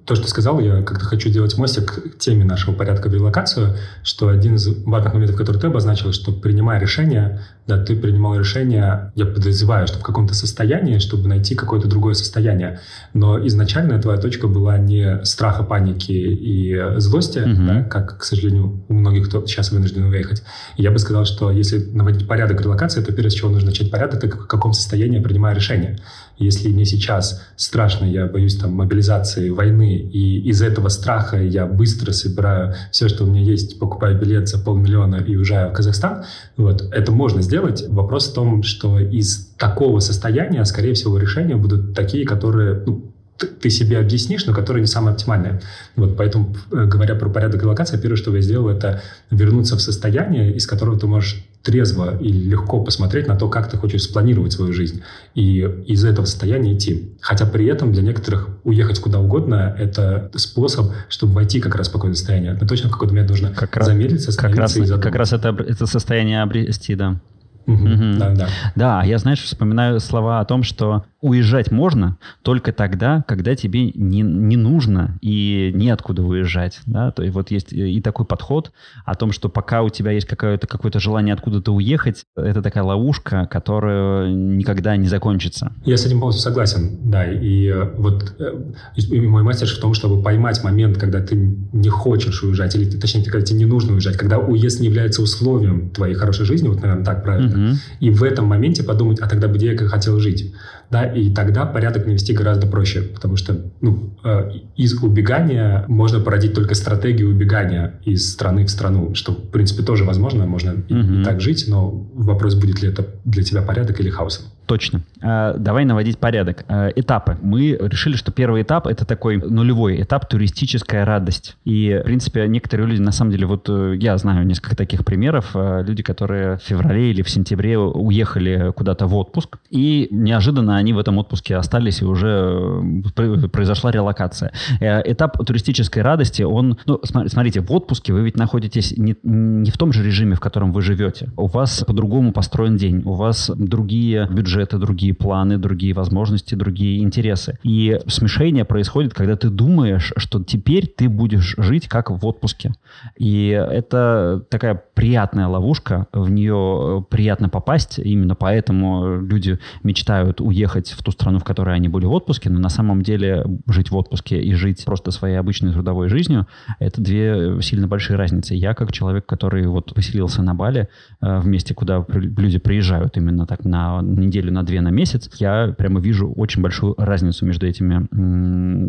то, 0.04 0.14
что 0.14 0.28
сказал, 0.28 0.60
я 0.60 0.82
как-то 0.82 1.04
хочу 1.04 1.30
делать 1.30 1.56
мостик 1.58 2.14
к 2.14 2.18
теме 2.18 2.44
нашего 2.44 2.74
порядка 2.74 3.08
в 3.08 3.14
релокацию, 3.14 3.76
что 4.02 4.28
один 4.28 4.54
из 4.54 4.68
важных 4.84 5.14
моментов, 5.14 5.36
который 5.36 5.60
ты 5.60 5.66
обозначил, 5.66 6.12
что 6.12 6.32
принимая 6.32 6.80
решение, 6.80 7.40
да, 7.68 7.76
ты 7.76 7.94
принимал 7.94 8.38
решение, 8.38 9.12
я 9.14 9.26
подозреваю, 9.26 9.86
что 9.86 9.98
в 9.98 10.02
каком-то 10.02 10.32
состоянии, 10.32 10.98
чтобы 10.98 11.28
найти 11.28 11.54
какое-то 11.54 11.86
другое 11.86 12.14
состояние. 12.14 12.80
Но 13.12 13.46
изначально 13.46 14.00
твоя 14.00 14.18
точка 14.18 14.48
была 14.48 14.78
не 14.78 15.22
страха, 15.26 15.64
паники 15.64 16.12
и 16.12 16.98
злости, 16.98 17.40
угу. 17.40 17.66
да, 17.66 17.82
как, 17.82 18.20
к 18.20 18.24
сожалению, 18.24 18.82
у 18.88 18.94
многих, 18.94 19.28
кто 19.28 19.46
сейчас 19.46 19.70
вынужден 19.70 20.04
уехать. 20.04 20.42
И 20.78 20.82
я 20.82 20.90
бы 20.90 20.98
сказал, 20.98 21.26
что 21.26 21.50
если 21.50 21.78
наводить 21.78 22.26
порядок 22.26 22.62
релокации, 22.62 23.02
то 23.02 23.12
первое, 23.12 23.30
с 23.30 23.34
чего 23.34 23.50
нужно 23.50 23.68
начать 23.68 23.90
порядок, 23.90 24.24
это 24.24 24.34
в 24.34 24.46
каком 24.46 24.72
состоянии 24.72 25.18
я 25.18 25.22
принимаю 25.22 25.54
решение. 25.54 25.98
Если 26.38 26.68
мне 26.68 26.86
сейчас 26.86 27.42
страшно, 27.56 28.06
я 28.06 28.26
боюсь 28.26 28.56
там 28.56 28.72
мобилизации, 28.72 29.50
войны, 29.50 29.96
и 29.96 30.40
из 30.48 30.62
этого 30.62 30.88
страха 30.88 31.36
я 31.42 31.66
быстро 31.66 32.12
собираю 32.12 32.74
все, 32.92 33.08
что 33.08 33.24
у 33.24 33.26
меня 33.26 33.42
есть, 33.42 33.78
покупаю 33.78 34.18
билет 34.18 34.48
за 34.48 34.58
полмиллиона 34.58 35.16
и 35.16 35.36
уезжаю 35.36 35.70
в 35.70 35.72
Казахстан, 35.74 36.24
вот, 36.56 36.82
это 36.92 37.12
можно 37.12 37.42
сделать. 37.42 37.57
Вопрос 37.88 38.28
в 38.28 38.34
том, 38.34 38.62
что 38.62 38.98
из 38.98 39.48
такого 39.58 40.00
состояния, 40.00 40.64
скорее 40.64 40.94
всего, 40.94 41.18
решения 41.18 41.56
будут 41.56 41.94
такие, 41.94 42.26
которые 42.26 42.82
ну, 42.86 43.12
ты 43.38 43.70
себе 43.70 43.98
объяснишь, 43.98 44.46
но 44.46 44.52
которые 44.52 44.82
не 44.82 44.86
самые 44.86 45.12
оптимальные. 45.12 45.60
Вот 45.96 46.16
поэтому, 46.16 46.56
э, 46.72 46.86
говоря 46.86 47.14
про 47.14 47.28
порядок 47.28 47.62
релокации, 47.62 47.96
первое, 47.96 48.16
что 48.16 48.34
я 48.34 48.42
сделал, 48.42 48.68
это 48.68 49.02
вернуться 49.30 49.76
в 49.76 49.80
состояние, 49.80 50.54
из 50.54 50.66
которого 50.66 50.98
ты 50.98 51.06
можешь 51.06 51.44
трезво 51.62 52.16
и 52.18 52.32
легко 52.32 52.82
посмотреть 52.82 53.26
на 53.26 53.36
то, 53.36 53.48
как 53.48 53.70
ты 53.70 53.76
хочешь 53.76 54.02
спланировать 54.02 54.52
свою 54.52 54.72
жизнь, 54.72 55.02
и 55.34 55.60
из 55.86 56.04
этого 56.04 56.24
состояния 56.24 56.74
идти. 56.74 57.12
Хотя 57.20 57.46
при 57.46 57.66
этом 57.66 57.92
для 57.92 58.02
некоторых 58.02 58.48
уехать 58.64 58.98
куда 59.00 59.20
угодно— 59.20 59.74
это 59.78 60.30
способ, 60.34 60.92
чтобы 61.08 61.34
войти 61.34 61.60
как 61.60 61.74
раз 61.74 61.88
в 61.88 61.90
спокойное 61.90 62.16
состояние. 62.16 62.56
Но 62.60 62.66
точно 62.66 62.88
в 62.88 62.92
какой-то 62.92 63.12
момент 63.12 63.30
нужно 63.30 63.50
как 63.50 63.84
замедлиться, 63.84 64.36
как 64.36 64.56
раз, 64.56 64.76
и 64.76 64.86
Как 64.86 65.14
раз 65.14 65.32
это, 65.32 65.48
это 65.48 65.86
состояние 65.86 66.42
обрести, 66.42 66.94
да. 66.94 67.20
Угу, 67.68 68.18
Да, 68.18 68.34
да. 68.34 68.48
да, 68.74 69.02
я, 69.04 69.18
знаешь, 69.18 69.42
вспоминаю 69.42 70.00
слова 70.00 70.40
о 70.40 70.44
том, 70.44 70.62
что 70.62 71.04
уезжать 71.20 71.70
можно 71.70 72.16
только 72.42 72.72
тогда, 72.72 73.24
когда 73.26 73.56
тебе 73.56 73.90
не, 73.90 74.20
не 74.22 74.56
нужно 74.56 75.18
и 75.20 75.72
неоткуда 75.74 76.22
уезжать. 76.22 76.80
Да? 76.86 77.10
То 77.10 77.22
есть 77.22 77.34
вот 77.34 77.50
есть 77.50 77.72
и 77.72 78.00
такой 78.00 78.24
подход 78.24 78.72
о 79.04 79.14
том, 79.14 79.32
что 79.32 79.48
пока 79.48 79.82
у 79.82 79.88
тебя 79.88 80.12
есть 80.12 80.26
какое-то, 80.26 80.66
какое-то 80.66 81.00
желание 81.00 81.34
откуда-то 81.34 81.72
уехать, 81.72 82.24
это 82.36 82.62
такая 82.62 82.84
ловушка, 82.84 83.48
которая 83.50 84.32
никогда 84.32 84.96
не 84.96 85.08
закончится. 85.08 85.72
Я 85.84 85.96
с 85.96 86.06
этим 86.06 86.20
полностью 86.20 86.42
согласен, 86.42 86.98
да. 87.10 87.24
И 87.24 87.66
э, 87.66 87.92
вот 87.96 88.34
э, 88.38 88.72
и 88.96 89.20
мой 89.20 89.42
мастер 89.42 89.66
в 89.66 89.78
том, 89.78 89.94
чтобы 89.94 90.22
поймать 90.22 90.62
момент, 90.62 90.98
когда 90.98 91.20
ты 91.20 91.34
не 91.72 91.88
хочешь 91.88 92.42
уезжать, 92.44 92.76
или 92.76 92.88
точнее, 92.90 93.24
когда 93.24 93.40
тебе 93.40 93.58
не 93.58 93.66
нужно 93.66 93.94
уезжать, 93.94 94.16
когда 94.16 94.38
уезд 94.38 94.80
не 94.80 94.86
является 94.86 95.22
условием 95.22 95.90
твоей 95.90 96.14
хорошей 96.14 96.46
жизни, 96.46 96.68
вот, 96.68 96.80
наверное, 96.80 97.04
так 97.04 97.24
правильно. 97.24 97.70
Угу. 97.70 97.76
И 98.00 98.10
в 98.10 98.22
этом 98.22 98.46
моменте 98.46 98.84
подумать, 98.84 99.18
а 99.18 99.28
тогда 99.28 99.48
где 99.48 99.72
я 99.72 99.78
хотел 99.88 100.20
жить 100.20 100.54
да, 100.90 101.04
и 101.04 101.30
тогда 101.30 101.66
порядок 101.66 102.06
навести 102.06 102.32
гораздо 102.32 102.66
проще, 102.66 103.02
потому 103.02 103.36
что 103.36 103.56
ну, 103.80 104.14
э, 104.24 104.50
из 104.76 104.94
убегания 105.02 105.84
можно 105.86 106.20
породить 106.20 106.54
только 106.54 106.74
стратегию 106.74 107.30
убегания 107.30 108.00
из 108.04 108.32
страны 108.32 108.64
в 108.64 108.70
страну, 108.70 109.14
что, 109.14 109.32
в 109.32 109.50
принципе, 109.50 109.82
тоже 109.82 110.04
возможно, 110.04 110.46
можно 110.46 110.70
mm-hmm. 110.70 111.18
и, 111.18 111.20
и 111.20 111.24
так 111.24 111.40
жить, 111.40 111.66
но 111.68 111.90
вопрос, 112.14 112.54
будет 112.54 112.80
ли 112.80 112.88
это 112.88 113.06
для 113.24 113.42
тебя 113.42 113.60
порядок 113.60 114.00
или 114.00 114.08
хаосом. 114.08 114.46
Точно. 114.68 115.00
А, 115.22 115.54
давай 115.54 115.86
наводить 115.86 116.18
порядок. 116.18 116.66
А, 116.68 116.90
этапы. 116.94 117.38
Мы 117.40 117.70
решили, 117.80 118.16
что 118.16 118.32
первый 118.32 118.62
этап 118.62 118.86
это 118.86 119.06
такой 119.06 119.38
нулевой 119.38 120.02
этап 120.02 120.28
туристическая 120.28 121.06
радость. 121.06 121.56
И, 121.64 121.98
в 122.02 122.04
принципе, 122.04 122.46
некоторые 122.46 122.86
люди, 122.86 123.00
на 123.00 123.12
самом 123.12 123.30
деле, 123.30 123.46
вот 123.46 123.66
э, 123.70 123.96
я 123.98 124.18
знаю 124.18 124.46
несколько 124.46 124.76
таких 124.76 125.06
примеров, 125.06 125.52
люди, 125.54 126.02
которые 126.02 126.58
в 126.58 126.62
феврале 126.62 127.10
или 127.10 127.22
в 127.22 127.30
сентябре 127.30 127.78
уехали 127.78 128.70
куда-то 128.76 129.06
в 129.06 129.16
отпуск, 129.16 129.56
и 129.70 130.08
неожиданно 130.10 130.76
они 130.76 130.92
в 130.92 130.98
этом 130.98 131.16
отпуске 131.16 131.56
остались, 131.56 132.02
и 132.02 132.04
уже 132.04 133.02
э, 133.16 133.48
произошла 133.48 133.90
релокация. 133.90 134.52
Э, 134.80 135.00
этап 135.10 135.42
туристической 135.46 136.02
радости, 136.02 136.42
он, 136.42 136.76
ну, 136.84 137.00
смотрите, 137.02 137.60
в 137.60 137.72
отпуске 137.72 138.12
вы 138.12 138.20
ведь 138.20 138.36
находитесь 138.36 138.92
не, 138.98 139.16
не 139.22 139.70
в 139.70 139.78
том 139.78 139.94
же 139.94 140.04
режиме, 140.04 140.34
в 140.34 140.40
котором 140.40 140.74
вы 140.74 140.82
живете. 140.82 141.30
У 141.38 141.46
вас 141.46 141.84
по-другому 141.86 142.32
построен 142.32 142.76
день, 142.76 143.00
у 143.06 143.14
вас 143.14 143.50
другие 143.56 144.28
бюджеты, 144.30 144.57
бюджеты, 144.58 144.78
другие 144.78 145.14
планы, 145.14 145.58
другие 145.58 145.94
возможности, 145.94 146.54
другие 146.54 147.02
интересы. 147.02 147.58
И 147.62 147.98
смешение 148.06 148.64
происходит, 148.64 149.14
когда 149.14 149.36
ты 149.36 149.50
думаешь, 149.50 150.12
что 150.16 150.42
теперь 150.42 150.86
ты 150.86 151.08
будешь 151.08 151.54
жить 151.58 151.88
как 151.88 152.10
в 152.10 152.26
отпуске. 152.26 152.72
И 153.16 153.48
это 153.48 154.44
такая 154.50 154.82
приятная 154.94 155.46
ловушка, 155.46 156.06
в 156.12 156.30
нее 156.30 157.04
приятно 157.08 157.48
попасть, 157.48 157.98
именно 157.98 158.34
поэтому 158.34 159.20
люди 159.20 159.58
мечтают 159.84 160.40
уехать 160.40 160.90
в 160.90 161.02
ту 161.02 161.12
страну, 161.12 161.38
в 161.38 161.44
которой 161.44 161.76
они 161.76 161.88
были 161.88 162.06
в 162.06 162.12
отпуске, 162.12 162.50
но 162.50 162.58
на 162.58 162.68
самом 162.68 163.02
деле 163.02 163.44
жить 163.68 163.90
в 163.90 163.96
отпуске 163.96 164.40
и 164.40 164.54
жить 164.54 164.84
просто 164.84 165.10
своей 165.10 165.36
обычной 165.36 165.72
трудовой 165.72 166.08
жизнью— 166.08 166.46
это 166.80 167.00
две 167.00 167.62
сильно 167.62 167.86
большие 167.86 168.16
разницы. 168.16 168.54
Я 168.54 168.74
как 168.74 168.92
человек, 168.92 169.26
который 169.26 169.66
вот 169.66 169.94
поселился 169.94 170.42
на 170.42 170.54
Бали, 170.54 170.88
э, 171.20 171.38
в 171.38 171.46
месте, 171.46 171.74
куда 171.74 172.04
люди 172.08 172.58
приезжают 172.58 173.16
именно 173.16 173.46
так 173.46 173.64
на 173.64 174.02
неделю 174.02 174.47
неделю, 174.48 174.52
на 174.52 174.62
две, 174.62 174.80
на 174.80 174.90
месяц, 174.90 175.30
я 175.38 175.74
прямо 175.76 176.00
вижу 176.00 176.32
очень 176.36 176.62
большую 176.62 176.94
разницу 176.98 177.46
между 177.46 177.66
этими 177.66 178.08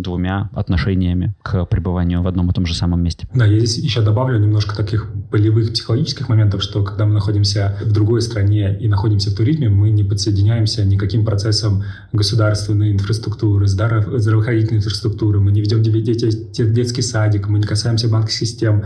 двумя 0.02 0.50
отношениями 0.54 1.34
к 1.42 1.66
пребыванию 1.66 2.22
в 2.22 2.28
одном 2.28 2.50
и 2.50 2.54
том 2.54 2.66
же 2.66 2.76
самом 2.76 3.04
месте. 3.04 3.28
Да, 3.34 3.46
я 3.46 3.60
здесь 3.60 3.78
еще 3.78 4.02
добавлю 4.02 4.40
немножко 4.40 4.76
таких 4.76 5.08
болевых 5.32 5.72
психологических 5.72 6.30
моментов, 6.30 6.64
что 6.64 6.84
когда 6.84 7.06
мы 7.06 7.14
находимся 7.14 7.78
в 7.84 7.92
другой 7.92 8.22
стране 8.22 8.78
и 8.80 8.88
находимся 8.88 9.32
в 9.32 9.36
туризме, 9.36 9.70
мы 9.70 9.90
не 9.92 10.04
подсоединяемся 10.04 10.86
никаким 10.86 11.26
процессом 11.26 11.84
государственной 12.14 12.92
инфраструктуры, 12.94 13.68
здравоохранительной 13.68 14.80
инфраструктуры, 14.80 15.40
мы 15.40 15.52
не 15.52 15.62
ведем 15.62 15.82
детский 15.82 17.02
садик, 17.02 17.48
мы 17.48 17.60
не 17.60 17.66
касаемся 17.66 18.10
банковских 18.10 18.48
систем, 18.48 18.84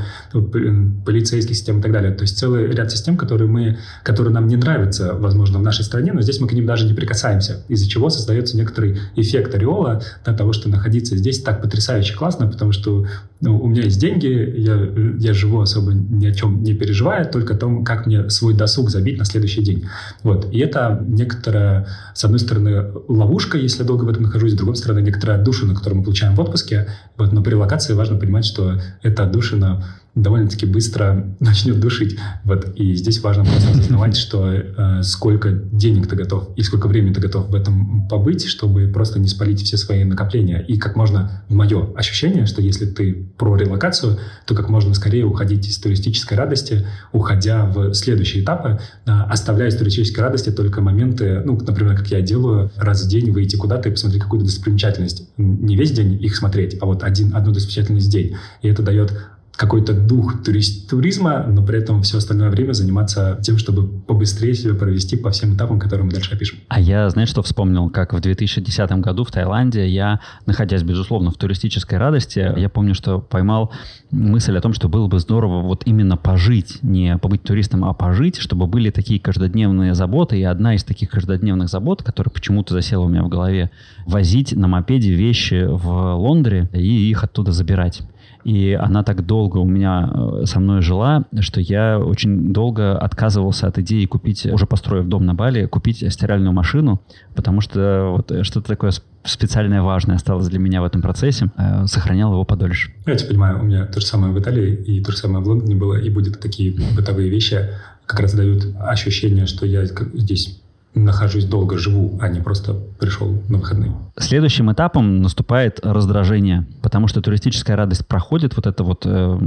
полицейских 1.06 1.56
систем 1.56 1.80
и 1.80 1.82
так 1.82 1.92
далее. 1.92 2.12
То 2.12 2.24
есть 2.24 2.38
целый 2.38 2.68
ряд 2.68 2.92
систем, 2.92 3.18
которые, 3.18 3.48
мы, 3.48 3.78
которые 4.04 4.34
нам 4.34 4.48
не 4.48 4.56
нравятся, 4.56 5.14
возможно, 5.14 5.60
в 5.60 5.62
нашей 5.62 5.84
стране, 5.84 6.14
но 6.14 6.22
здесь 6.22 6.40
мы 6.40 6.48
к 6.48 6.54
ним 6.54 6.63
даже 6.64 6.86
не 6.86 6.94
прикасаемся, 6.94 7.64
из-за 7.68 7.90
чего 7.90 8.10
создается 8.10 8.58
некоторый 8.58 9.00
эффект 9.16 9.56
ореола 9.56 10.02
да, 10.26 10.34
того, 10.34 10.54
что 10.54 10.70
находиться 10.70 11.16
здесь 11.18 11.42
так 11.42 11.62
потрясающе 11.62 12.16
классно, 12.16 12.48
потому 12.48 12.72
что 12.72 13.06
ну, 13.44 13.60
у 13.60 13.68
меня 13.68 13.84
есть 13.84 14.00
деньги, 14.00 14.28
я, 14.28 14.90
я 15.20 15.34
живу 15.34 15.60
особо 15.60 15.92
ни 15.94 16.26
о 16.26 16.34
чем 16.34 16.64
не 16.64 16.74
переживая, 16.74 17.26
только 17.26 17.56
о 17.56 17.58
том, 17.58 17.84
как 17.84 18.06
мне 18.06 18.30
свой 18.30 18.54
досуг 18.54 18.90
забить 18.90 19.18
на 19.18 19.26
следующий 19.26 19.62
день. 19.62 19.86
Вот. 20.24 20.48
И 20.54 20.60
это 20.60 21.04
некоторая, 21.06 21.88
с 22.16 22.24
одной 22.24 22.40
стороны, 22.40 22.86
ловушка, 23.10 23.58
если 23.58 23.80
я 23.80 23.86
долго 23.86 24.06
в 24.06 24.10
этом 24.10 24.24
нахожусь, 24.24 24.54
с 24.54 24.56
другой 24.56 24.78
стороны, 24.78 25.00
некоторая 25.00 25.40
отдушина, 25.40 25.76
которую 25.76 26.00
мы 26.00 26.04
получаем 26.06 26.36
в 26.36 26.40
отпуске. 26.40 26.88
Вот. 27.18 27.34
Но 27.34 27.44
при 27.44 27.54
локации 27.54 27.94
важно 27.94 28.18
понимать, 28.18 28.46
что 28.46 28.80
эта 29.02 29.24
отдушина 29.24 29.84
довольно-таки 30.16 30.66
быстро 30.66 31.36
начнет 31.40 31.80
душить. 31.80 32.18
Вот. 32.44 32.74
И 32.76 32.96
здесь 32.96 33.22
важно 33.22 33.46
просто 33.46 33.72
осознавать, 33.72 34.16
что 34.16 34.52
э, 34.52 35.04
сколько 35.04 35.52
денег 35.52 36.08
ты 36.08 36.16
готов 36.16 36.50
и 36.56 36.64
сколько 36.64 36.88
времени 36.88 37.14
ты 37.14 37.22
готов 37.22 37.50
в 37.50 37.56
этом 37.56 38.08
побыть, 38.08 38.46
чтобы 38.46 38.88
просто 38.88 39.20
не 39.20 39.28
спалить 39.28 39.64
все 39.64 39.78
свои 39.78 40.04
накопления. 40.04 40.60
И 40.68 40.78
как 40.78 40.96
можно, 40.96 41.44
мое 41.50 41.94
ощущение, 41.96 42.46
что 42.46 42.62
если 42.62 42.86
ты 42.86 43.14
про 43.38 43.56
релокацию, 43.56 44.20
то 44.46 44.56
как 44.56 44.70
можно 44.70 44.94
скорее 44.94 45.26
уходить 45.26 45.68
из 45.68 45.78
туристической 45.78 46.38
радости, 46.38 46.86
уходя 47.12 47.66
в 47.66 47.94
следующие 47.94 48.44
этапы, 48.44 48.80
э, 49.06 49.12
оставляя 49.12 49.70
из 49.70 49.76
туристической 49.76 50.24
радости 50.24 50.52
только 50.52 50.82
моменты, 50.82 51.42
ну, 51.44 51.60
например, 51.60 51.98
как 51.98 52.08
я 52.08 52.22
делаю, 52.22 52.72
раз 52.78 53.04
в 53.04 53.10
день 53.10 53.32
выйти 53.32 53.56
куда-то 53.56 53.90
и 53.90 53.92
посмотреть 53.92 54.22
какую-то 54.22 54.46
достопримечательность. 54.46 55.30
Не 55.38 55.76
весь 55.76 55.92
день 55.92 56.22
их 56.22 56.36
смотреть, 56.36 56.78
а 56.82 56.86
вот 56.86 57.04
один, 57.04 57.36
одну 57.36 57.52
достопримечательность 57.52 58.08
в 58.08 58.12
день. 58.12 58.36
И 58.62 58.68
это 58.68 58.84
дает 58.84 59.14
какой-то 59.56 59.94
дух 59.94 60.44
турист, 60.44 60.90
туризма, 60.90 61.46
но 61.48 61.64
при 61.64 61.78
этом 61.78 62.02
все 62.02 62.18
остальное 62.18 62.50
время 62.50 62.74
заниматься 62.74 63.40
тем, 63.44 63.60
чтобы 63.60 63.88
побыстрее 63.88 64.56
себя 64.56 64.74
провести 64.74 65.16
по 65.16 65.30
всем 65.30 65.56
этапам, 65.56 65.80
которые 65.80 66.06
мы 66.06 66.12
дальше 66.12 66.34
опишем. 66.34 66.60
А 66.70 66.80
я, 66.80 67.08
знаешь, 67.10 67.30
что 67.30 67.44
вспомнил? 67.44 67.90
Как 67.90 68.14
в 68.14 68.20
2010 68.20 68.92
году 68.94 69.24
в 69.24 69.32
Таиланде 69.32 69.88
я, 69.88 70.22
находясь, 70.48 70.82
безусловно, 70.82 71.30
в 71.30 71.36
туристической 71.36 72.00
радости, 72.00 72.40
я 72.58 72.68
помню, 72.68 72.96
что 72.96 73.20
поймал 73.20 73.72
мысль 74.10 74.58
о 74.58 74.62
том, 74.62 74.74
что 74.74 74.90
было 74.90 75.08
бы 75.08 75.20
здорово 75.20 75.62
вот 75.62 75.84
именно 75.86 76.18
пожить, 76.18 76.80
не 76.82 77.18
побыть 77.20 77.44
туристом, 77.44 77.86
а 77.86 77.94
пожить, 77.94 78.38
чтобы 78.38 78.66
были 78.66 78.90
такие 78.90 79.20
каждодневные 79.20 79.94
заботы. 79.94 80.40
И 80.40 80.44
одна 80.44 80.74
из 80.74 80.84
таких 80.84 81.12
каждодневных 81.12 81.70
забот, 81.70 82.02
которая 82.02 82.32
почему-то 82.32 82.74
засела 82.74 83.04
у 83.04 83.08
меня 83.08 83.24
в 83.24 83.30
голове, 83.30 83.70
возить 84.08 84.56
на 84.56 84.68
мопеде 84.68 85.14
вещи 85.14 85.68
в 85.68 86.16
Лондоне 86.16 86.70
и 86.74 87.10
их 87.10 87.24
оттуда 87.24 87.52
забирать. 87.52 88.02
И 88.44 88.74
она 88.74 89.04
так 89.04 89.26
долго 89.26 89.58
у 89.58 89.66
меня 89.66 90.12
э, 90.14 90.46
со 90.46 90.60
мной 90.60 90.82
жила, 90.82 91.24
что 91.40 91.62
я 91.62 92.00
очень 92.00 92.54
долго 92.54 92.98
отказывался 92.98 93.68
от 93.68 93.78
идеи 93.80 94.06
купить, 94.06 94.46
уже 94.46 94.66
построив 94.66 95.08
дом 95.08 95.26
на 95.26 95.34
Бали, 95.34 95.66
купить 95.66 96.04
стиральную 96.12 96.54
машину, 96.54 97.02
потому 97.36 97.62
что 97.62 98.16
вот 98.18 98.46
что-то 98.46 98.68
такое 98.68 98.92
специальное 99.24 99.82
важное 99.82 100.18
осталось 100.18 100.50
для 100.50 100.60
меня 100.60 100.82
в 100.82 100.86
этом 100.86 101.02
процессе, 101.02 101.52
э, 101.58 101.86
сохранял 101.88 102.34
его 102.34 102.44
подольше. 102.44 102.92
Я 103.06 103.16
тебя 103.16 103.30
понимаю, 103.30 103.60
у 103.62 103.64
меня 103.64 103.86
то 103.86 104.00
же 104.00 104.06
самое 104.06 104.34
в 104.34 104.40
Италии, 104.40 104.74
и 104.74 105.02
то 105.02 105.12
же 105.12 105.18
самое 105.18 105.44
в 105.44 105.48
Лондоне 105.48 105.76
было, 105.76 105.96
и 105.96 106.10
будет 106.10 106.40
такие 106.40 106.74
бытовые 106.96 107.30
вещи, 107.30 107.70
как 108.06 108.20
раз 108.20 108.34
дают 108.34 108.68
ощущение, 108.80 109.46
что 109.46 109.66
я 109.66 109.86
здесь 109.86 110.62
нахожусь 110.96 111.46
долго, 111.46 111.78
живу, 111.78 112.18
а 112.22 112.30
не 112.30 112.42
просто 112.42 112.76
пришел 113.00 113.42
на 113.50 113.58
выходные. 113.58 113.94
Следующим 114.18 114.72
этапом 114.72 115.22
наступает 115.22 115.80
раздражение, 115.84 116.68
потому 116.82 117.08
что 117.08 117.22
туристическая 117.22 117.76
радость 117.76 118.08
проходит, 118.08 118.56
вот 118.56 118.68
это 118.68 118.84
вот 118.84 119.06
э, 119.06 119.40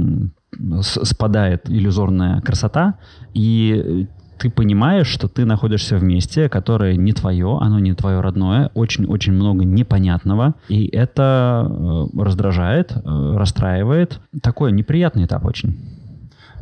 спадает 0.81 1.69
иллюзорная 1.69 2.41
красота, 2.41 2.95
и 3.33 4.07
ты 4.37 4.49
понимаешь, 4.49 5.07
что 5.07 5.27
ты 5.27 5.45
находишься 5.45 5.97
в 5.97 6.03
месте, 6.03 6.49
которое 6.49 6.95
не 6.95 7.13
твое, 7.13 7.57
оно 7.59 7.79
не 7.79 7.93
твое 7.93 8.19
родное, 8.19 8.69
очень-очень 8.73 9.33
много 9.33 9.65
непонятного, 9.65 10.55
и 10.67 10.87
это 10.87 11.65
э, 11.67 12.21
раздражает, 12.21 12.91
э, 12.91 13.35
расстраивает. 13.35 14.19
Такой 14.41 14.71
неприятный 14.71 15.25
этап 15.25 15.45
очень. 15.45 15.77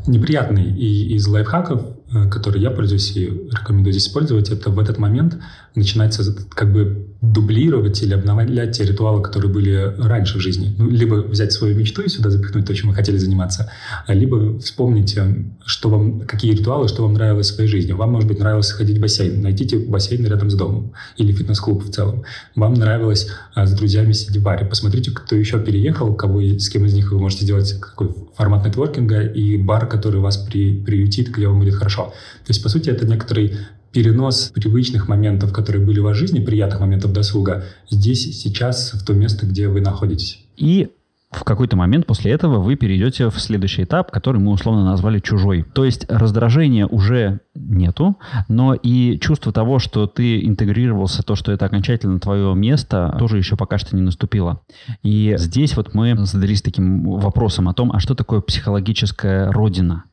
Неприятный. 0.07 0.71
И 0.71 1.15
из 1.15 1.27
лайфхаков 1.27 1.94
который 2.31 2.61
я 2.61 2.71
пользуюсь 2.71 3.15
и 3.15 3.25
рекомендую 3.25 3.93
здесь 3.93 4.07
использовать, 4.07 4.49
это 4.49 4.69
в 4.69 4.79
этот 4.79 4.97
момент 4.97 5.37
начинается 5.75 6.23
как 6.49 6.71
бы 6.71 7.07
дублировать 7.21 8.01
или 8.03 8.13
обновлять 8.13 8.77
те 8.77 8.83
ритуалы, 8.83 9.21
которые 9.21 9.51
были 9.51 9.93
раньше 9.97 10.37
в 10.37 10.41
жизни. 10.41 10.75
Ну, 10.77 10.89
либо 10.89 11.15
взять 11.15 11.51
свою 11.51 11.75
мечту 11.75 12.01
и 12.03 12.09
сюда 12.09 12.29
запихнуть 12.29 12.65
то, 12.65 12.75
чем 12.75 12.89
вы 12.89 12.95
хотели 12.95 13.17
заниматься, 13.17 13.71
а 14.05 14.13
либо 14.13 14.59
вспомните, 14.59 15.45
что 15.65 15.89
вам, 15.89 16.21
какие 16.21 16.53
ритуалы, 16.53 16.87
что 16.87 17.03
вам 17.03 17.13
нравилось 17.13 17.51
в 17.51 17.55
своей 17.55 17.69
жизни. 17.69 17.93
Вам, 17.93 18.11
может 18.11 18.27
быть, 18.27 18.39
нравилось 18.39 18.71
ходить 18.71 18.97
в 18.97 19.01
бассейн. 19.01 19.41
Найдите 19.41 19.77
бассейн 19.77 20.25
рядом 20.25 20.49
с 20.49 20.55
домом 20.55 20.93
или 21.17 21.31
фитнес-клуб 21.31 21.83
в 21.83 21.91
целом. 21.91 22.23
Вам 22.55 22.73
нравилось 22.75 23.27
а, 23.53 23.65
с 23.65 23.73
друзьями 23.73 24.13
сидеть 24.13 24.37
в 24.37 24.43
баре. 24.43 24.65
Посмотрите, 24.65 25.11
кто 25.11 25.35
еще 25.35 25.59
переехал, 25.59 26.13
кого, 26.13 26.41
с 26.41 26.69
кем 26.69 26.85
из 26.85 26.93
них 26.93 27.11
вы 27.11 27.19
можете 27.19 27.45
сделать 27.45 27.79
какой 27.79 28.13
формат 28.35 28.65
нетворкинга 28.65 29.21
и 29.21 29.57
бар, 29.57 29.87
который 29.87 30.19
вас 30.19 30.37
при, 30.37 30.83
приютит, 30.83 31.29
где 31.29 31.47
вам 31.47 31.59
будет 31.59 31.75
хорошо. 31.75 32.13
То 32.45 32.49
есть, 32.49 32.61
по 32.61 32.69
сути, 32.69 32.89
это 32.89 33.07
некоторый 33.07 33.57
перенос 33.95 34.51
привычных 34.53 35.07
моментов, 35.07 35.53
которые 35.53 35.85
были 35.85 36.01
в 36.01 36.03
вашей 36.03 36.19
жизни, 36.19 36.43
приятных 36.43 36.81
моментов 36.81 37.13
досуга, 37.13 37.63
здесь, 37.89 38.41
сейчас, 38.41 38.91
в 38.91 39.05
то 39.05 39.13
место, 39.13 39.45
где 39.45 39.69
вы 39.69 39.79
находитесь. 39.79 40.45
И 40.57 40.89
в 41.31 41.45
какой-то 41.45 41.77
момент 41.77 42.05
после 42.05 42.31
этого 42.31 42.59
вы 42.59 42.75
перейдете 42.75 43.29
в 43.29 43.39
следующий 43.39 43.83
этап, 43.83 44.11
который 44.11 44.41
мы 44.41 44.51
условно 44.51 44.83
назвали 44.83 45.19
чужой. 45.19 45.65
То 45.73 45.85
есть 45.85 46.05
раздражения 46.09 46.85
уже 46.87 47.39
нету, 47.55 48.17
но 48.49 48.73
и 48.73 49.17
чувство 49.19 49.53
того, 49.53 49.79
что 49.79 50.07
ты 50.07 50.45
интегрировался, 50.45 51.23
то, 51.23 51.35
что 51.35 51.53
это 51.53 51.65
окончательно 51.65 52.19
твое 52.19 52.53
место, 52.53 53.15
тоже 53.17 53.37
еще 53.37 53.55
пока 53.55 53.77
что 53.77 53.95
не 53.95 54.01
наступило. 54.01 54.59
И 55.03 55.35
здесь 55.37 55.77
вот 55.77 55.93
мы 55.93 56.17
задались 56.25 56.61
таким 56.61 57.09
вопросом 57.11 57.69
о 57.69 57.73
том, 57.73 57.93
а 57.93 58.01
что 58.01 58.13
такое 58.13 58.41
психологическая 58.41 59.53
родина? 59.53 60.03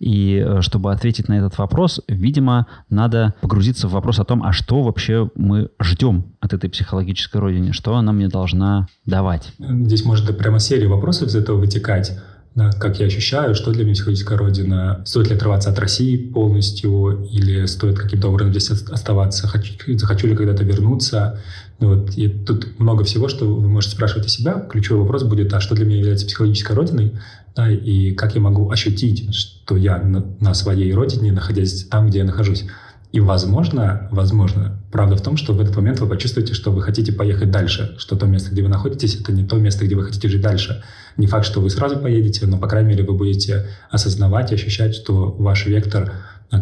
И 0.00 0.42
э, 0.44 0.62
чтобы 0.62 0.92
ответить 0.92 1.28
на 1.28 1.34
этот 1.34 1.58
вопрос, 1.58 2.00
видимо, 2.08 2.66
надо 2.88 3.34
погрузиться 3.42 3.86
в 3.86 3.92
вопрос 3.92 4.18
о 4.18 4.24
том, 4.24 4.42
а 4.42 4.52
что 4.52 4.82
вообще 4.82 5.30
мы 5.34 5.68
ждем 5.80 6.24
от 6.40 6.54
этой 6.54 6.70
психологической 6.70 7.40
родины, 7.40 7.72
что 7.74 7.94
она 7.94 8.12
мне 8.12 8.28
должна 8.28 8.88
давать. 9.04 9.52
Здесь 9.58 10.04
может 10.06 10.36
прямо 10.38 10.58
серия 10.58 10.88
вопросов 10.88 11.28
из 11.28 11.36
этого 11.36 11.58
вытекать. 11.58 12.18
Да, 12.54 12.70
как 12.72 12.98
я 12.98 13.06
ощущаю, 13.06 13.54
что 13.54 13.70
для 13.72 13.84
меня 13.84 13.94
психологическая 13.94 14.36
родина, 14.36 15.02
стоит 15.04 15.28
ли 15.28 15.36
отрываться 15.36 15.70
от 15.70 15.78
России 15.78 16.16
полностью, 16.16 17.24
или 17.30 17.64
стоит 17.66 17.96
каким-то 17.96 18.28
образом 18.28 18.52
здесь 18.52 18.70
оставаться, 18.70 19.46
хочу, 19.46 19.96
захочу 19.96 20.26
ли 20.26 20.34
когда-то 20.34 20.64
вернуться. 20.64 21.38
Вот. 21.78 22.10
И 22.16 22.28
тут 22.28 22.78
много 22.78 23.04
всего, 23.04 23.28
что 23.28 23.46
вы 23.46 23.68
можете 23.68 23.94
спрашивать 23.94 24.26
у 24.26 24.28
себя. 24.28 24.66
Ключевой 24.68 25.02
вопрос 25.02 25.22
будет, 25.22 25.54
а 25.54 25.60
что 25.60 25.76
для 25.76 25.84
меня 25.84 25.98
является 25.98 26.26
психологической 26.26 26.74
родиной? 26.74 27.12
Да, 27.54 27.70
и 27.70 28.12
как 28.12 28.34
я 28.34 28.40
могу 28.40 28.70
ощутить, 28.70 29.34
что 29.34 29.76
я 29.76 29.98
на, 29.98 30.24
на 30.40 30.54
своей 30.54 30.92
родине, 30.92 31.32
находясь 31.32 31.84
там, 31.84 32.08
где 32.08 32.18
я 32.18 32.24
нахожусь. 32.24 32.64
И 33.12 33.18
возможно, 33.18 34.08
возможно, 34.12 34.78
правда 34.92 35.16
в 35.16 35.22
том, 35.22 35.36
что 35.36 35.52
в 35.52 35.60
этот 35.60 35.74
момент 35.74 35.98
вы 35.98 36.06
почувствуете, 36.06 36.54
что 36.54 36.70
вы 36.70 36.80
хотите 36.80 37.12
поехать 37.12 37.50
дальше, 37.50 37.96
что 37.98 38.14
то 38.14 38.26
место, 38.26 38.52
где 38.52 38.62
вы 38.62 38.68
находитесь, 38.68 39.16
это 39.16 39.32
не 39.32 39.44
то 39.44 39.56
место, 39.56 39.84
где 39.84 39.96
вы 39.96 40.04
хотите 40.04 40.28
жить 40.28 40.42
дальше. 40.42 40.84
Не 41.16 41.26
факт, 41.26 41.44
что 41.44 41.60
вы 41.60 41.70
сразу 41.70 41.98
поедете, 41.98 42.46
но, 42.46 42.56
по 42.56 42.68
крайней 42.68 42.90
мере, 42.90 43.04
вы 43.04 43.14
будете 43.14 43.66
осознавать 43.90 44.52
и 44.52 44.54
ощущать, 44.54 44.94
что 44.94 45.32
ваш 45.32 45.66
вектор 45.66 46.12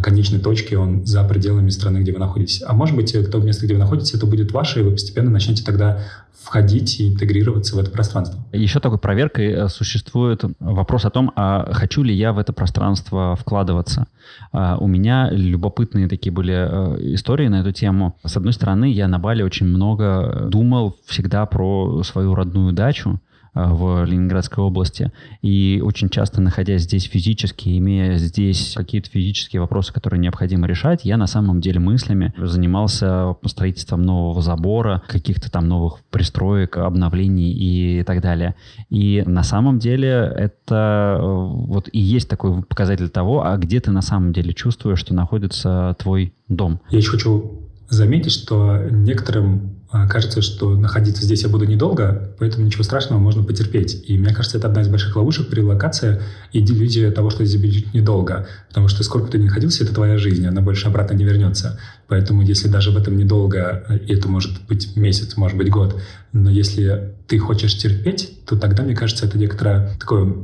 конечной 0.03 0.39
точки, 0.39 0.75
он 0.75 1.07
за 1.07 1.25
пределами 1.25 1.71
страны, 1.71 1.99
где 1.99 2.13
вы 2.13 2.19
находитесь. 2.19 2.63
А 2.67 2.75
может 2.75 2.95
быть, 2.95 3.13
то 3.31 3.39
место, 3.39 3.65
где 3.65 3.75
вы 3.75 3.81
находитесь, 3.81 4.15
это 4.15 4.27
будет 4.27 4.53
ваше, 4.53 4.81
и 4.81 4.83
вы 4.83 4.93
постепенно 4.93 5.31
начнете 5.31 5.65
тогда 5.65 6.01
входить 6.43 7.01
и 7.01 7.09
интегрироваться 7.09 7.77
в 7.77 7.79
это 7.79 7.91
пространство. 7.91 8.43
Еще 8.53 8.81
такой 8.81 8.99
проверкой 8.99 9.53
э, 9.53 9.69
существует 9.69 10.45
вопрос 10.61 11.05
о 11.05 11.11
том, 11.11 11.33
а 11.37 11.73
хочу 11.73 12.03
ли 12.03 12.15
я 12.15 12.33
в 12.33 12.39
это 12.39 12.53
пространство 12.53 13.37
вкладываться. 13.37 14.07
А, 14.53 14.79
у 14.79 14.87
меня 14.87 15.29
любопытные 15.31 16.09
такие 16.09 16.33
были 16.33 16.55
э, 16.55 17.15
истории 17.15 17.49
на 17.49 17.61
эту 17.61 17.73
тему. 17.73 18.17
С 18.25 18.37
одной 18.37 18.53
стороны, 18.53 18.91
я 18.91 19.09
на 19.09 19.19
Бали 19.19 19.43
очень 19.43 19.67
много 19.67 20.47
думал 20.49 20.97
всегда 21.07 21.45
про 21.45 22.03
свою 22.03 22.35
родную 22.35 22.73
дачу, 22.73 23.21
Э, 23.21 23.28
в 23.55 24.05
Ленинградской 24.05 24.63
области. 24.63 25.13
И 25.43 25.81
очень 25.85 26.09
часто, 26.09 26.41
находясь 26.41 26.83
здесь 26.83 27.05
физически, 27.05 27.77
имея 27.79 28.17
здесь 28.17 28.75
какие-то 28.77 29.11
физические 29.11 29.61
вопросы, 29.61 29.93
которые 29.93 30.21
необходимо 30.21 30.67
решать, 30.67 31.05
я 31.05 31.17
на 31.17 31.27
самом 31.27 31.61
деле 31.61 31.81
мыслями 31.81 32.33
занимался 32.39 33.37
строительством 33.45 34.03
нового 34.03 34.43
забора, 34.43 35.03
каких-то 35.09 35.51
там 35.51 35.69
новых 35.69 36.01
пристроек, 36.11 36.77
обновлений 36.77 37.53
и 37.53 38.03
так 38.05 38.21
далее. 38.21 38.55
И 38.91 39.23
на 39.27 39.43
самом 39.43 39.79
деле 39.79 40.33
это 40.37 41.19
э, 41.19 41.23
вот 41.23 41.89
и 41.93 41.99
есть 42.01 42.29
такой 42.29 42.63
показатель 42.63 43.09
того, 43.09 43.45
а 43.45 43.57
где 43.57 43.81
ты 43.81 43.91
на 43.91 44.03
самом 44.03 44.33
деле 44.33 44.53
чувствуешь, 44.53 44.99
что 44.99 45.15
находится 45.15 45.97
твой 45.99 46.35
дом. 46.49 46.81
Я 46.91 46.99
еще 46.99 47.11
хочу 47.11 47.69
заметить, 47.89 48.33
что 48.33 48.79
некоторым 48.91 49.78
кажется, 49.91 50.43
что 50.43 50.75
находиться 50.75 51.25
здесь 51.25 51.43
я 51.43 51.49
буду 51.49 51.65
недолго, 51.65 52.35
поэтому 52.39 52.67
ничего 52.67 52.85
страшного, 52.85 53.19
можно 53.19 53.43
потерпеть. 53.43 54.05
И 54.07 54.19
мне 54.19 54.35
кажется, 54.35 54.59
это 54.59 54.69
одна 54.69 54.83
из 54.83 54.89
больших 54.89 55.17
ловушек 55.17 55.49
при 55.49 55.61
релокации 55.61 56.21
и 56.53 56.61
иллюзия 56.61 57.11
того, 57.11 57.31
что 57.31 57.45
здесь 57.45 57.61
будет 57.61 57.95
недолго. 57.95 58.47
Потому 58.69 58.89
что 58.89 59.03
сколько 59.03 59.31
ты 59.31 59.39
не 59.39 59.47
находился, 59.47 59.85
это 59.85 59.95
твоя 59.95 60.19
жизнь, 60.19 60.47
она 60.47 60.61
больше 60.61 60.89
обратно 60.89 61.15
не 61.15 61.25
вернется. 61.25 61.81
Поэтому 62.07 62.43
если 62.43 62.69
даже 62.69 62.91
в 62.91 62.99
этом 62.99 63.17
недолго, 63.17 63.85
и 64.07 64.13
это 64.13 64.29
может 64.29 64.67
быть 64.67 64.95
месяц, 64.97 65.37
может 65.37 65.57
быть 65.57 65.71
год, 65.71 65.99
но 66.33 66.51
если 66.51 67.15
ты 67.27 67.39
хочешь 67.39 67.77
терпеть, 67.77 68.45
то 68.45 68.57
тогда, 68.57 68.83
мне 68.83 68.95
кажется, 68.95 69.25
это 69.25 69.39
некоторое 69.39 69.97
такое 69.99 70.35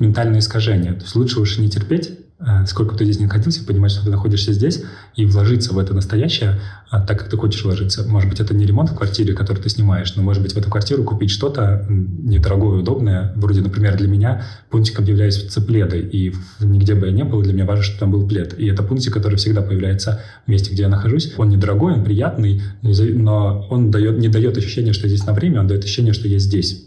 ментальное 0.00 0.40
искажение. 0.40 0.92
То 0.94 1.02
есть 1.02 1.14
лучше 1.14 1.40
уж 1.40 1.58
не 1.58 1.68
терпеть, 1.68 2.17
сколько 2.66 2.94
ты 2.94 3.04
здесь 3.04 3.18
не 3.18 3.24
находился, 3.24 3.64
понимать, 3.64 3.90
что 3.90 4.04
ты 4.04 4.10
находишься 4.10 4.52
здесь, 4.52 4.84
и 5.16 5.26
вложиться 5.26 5.74
в 5.74 5.78
это 5.78 5.92
настоящее, 5.92 6.60
а, 6.88 7.04
так 7.04 7.18
как 7.18 7.28
ты 7.28 7.36
хочешь 7.36 7.64
вложиться. 7.64 8.06
Может 8.08 8.30
быть, 8.30 8.38
это 8.38 8.54
не 8.54 8.64
ремонт 8.64 8.90
в 8.90 8.94
квартире, 8.94 9.34
который 9.34 9.58
ты 9.58 9.68
снимаешь, 9.68 10.14
но, 10.14 10.22
может 10.22 10.42
быть, 10.42 10.52
в 10.52 10.56
эту 10.56 10.70
квартиру 10.70 11.02
купить 11.02 11.30
что-то 11.30 11.84
недорогое, 11.88 12.78
удобное. 12.80 13.32
Вроде, 13.34 13.60
например, 13.60 13.96
для 13.96 14.06
меня 14.06 14.44
пунктиком 14.70 15.04
являются 15.04 15.60
пледы, 15.60 15.98
и 15.98 16.32
нигде 16.60 16.94
бы 16.94 17.06
я 17.06 17.12
не 17.12 17.24
был, 17.24 17.42
для 17.42 17.52
меня 17.52 17.64
важно, 17.64 17.82
чтобы 17.82 17.98
там 17.98 18.10
был 18.12 18.28
плед. 18.28 18.54
И 18.56 18.66
это 18.66 18.84
пунктик, 18.84 19.12
который 19.12 19.34
всегда 19.34 19.60
появляется 19.60 20.20
в 20.46 20.50
месте, 20.50 20.72
где 20.72 20.82
я 20.82 20.88
нахожусь. 20.88 21.34
Он 21.38 21.48
недорогой, 21.48 21.94
он 21.94 22.04
приятный, 22.04 22.62
но 22.82 23.66
он 23.68 23.90
дает, 23.90 24.18
не 24.18 24.28
дает 24.28 24.56
ощущения, 24.56 24.92
что 24.92 25.08
я 25.08 25.14
здесь 25.14 25.26
на 25.26 25.32
время, 25.32 25.60
он 25.60 25.66
дает 25.66 25.82
ощущение, 25.82 26.12
что 26.12 26.28
я 26.28 26.38
здесь 26.38 26.84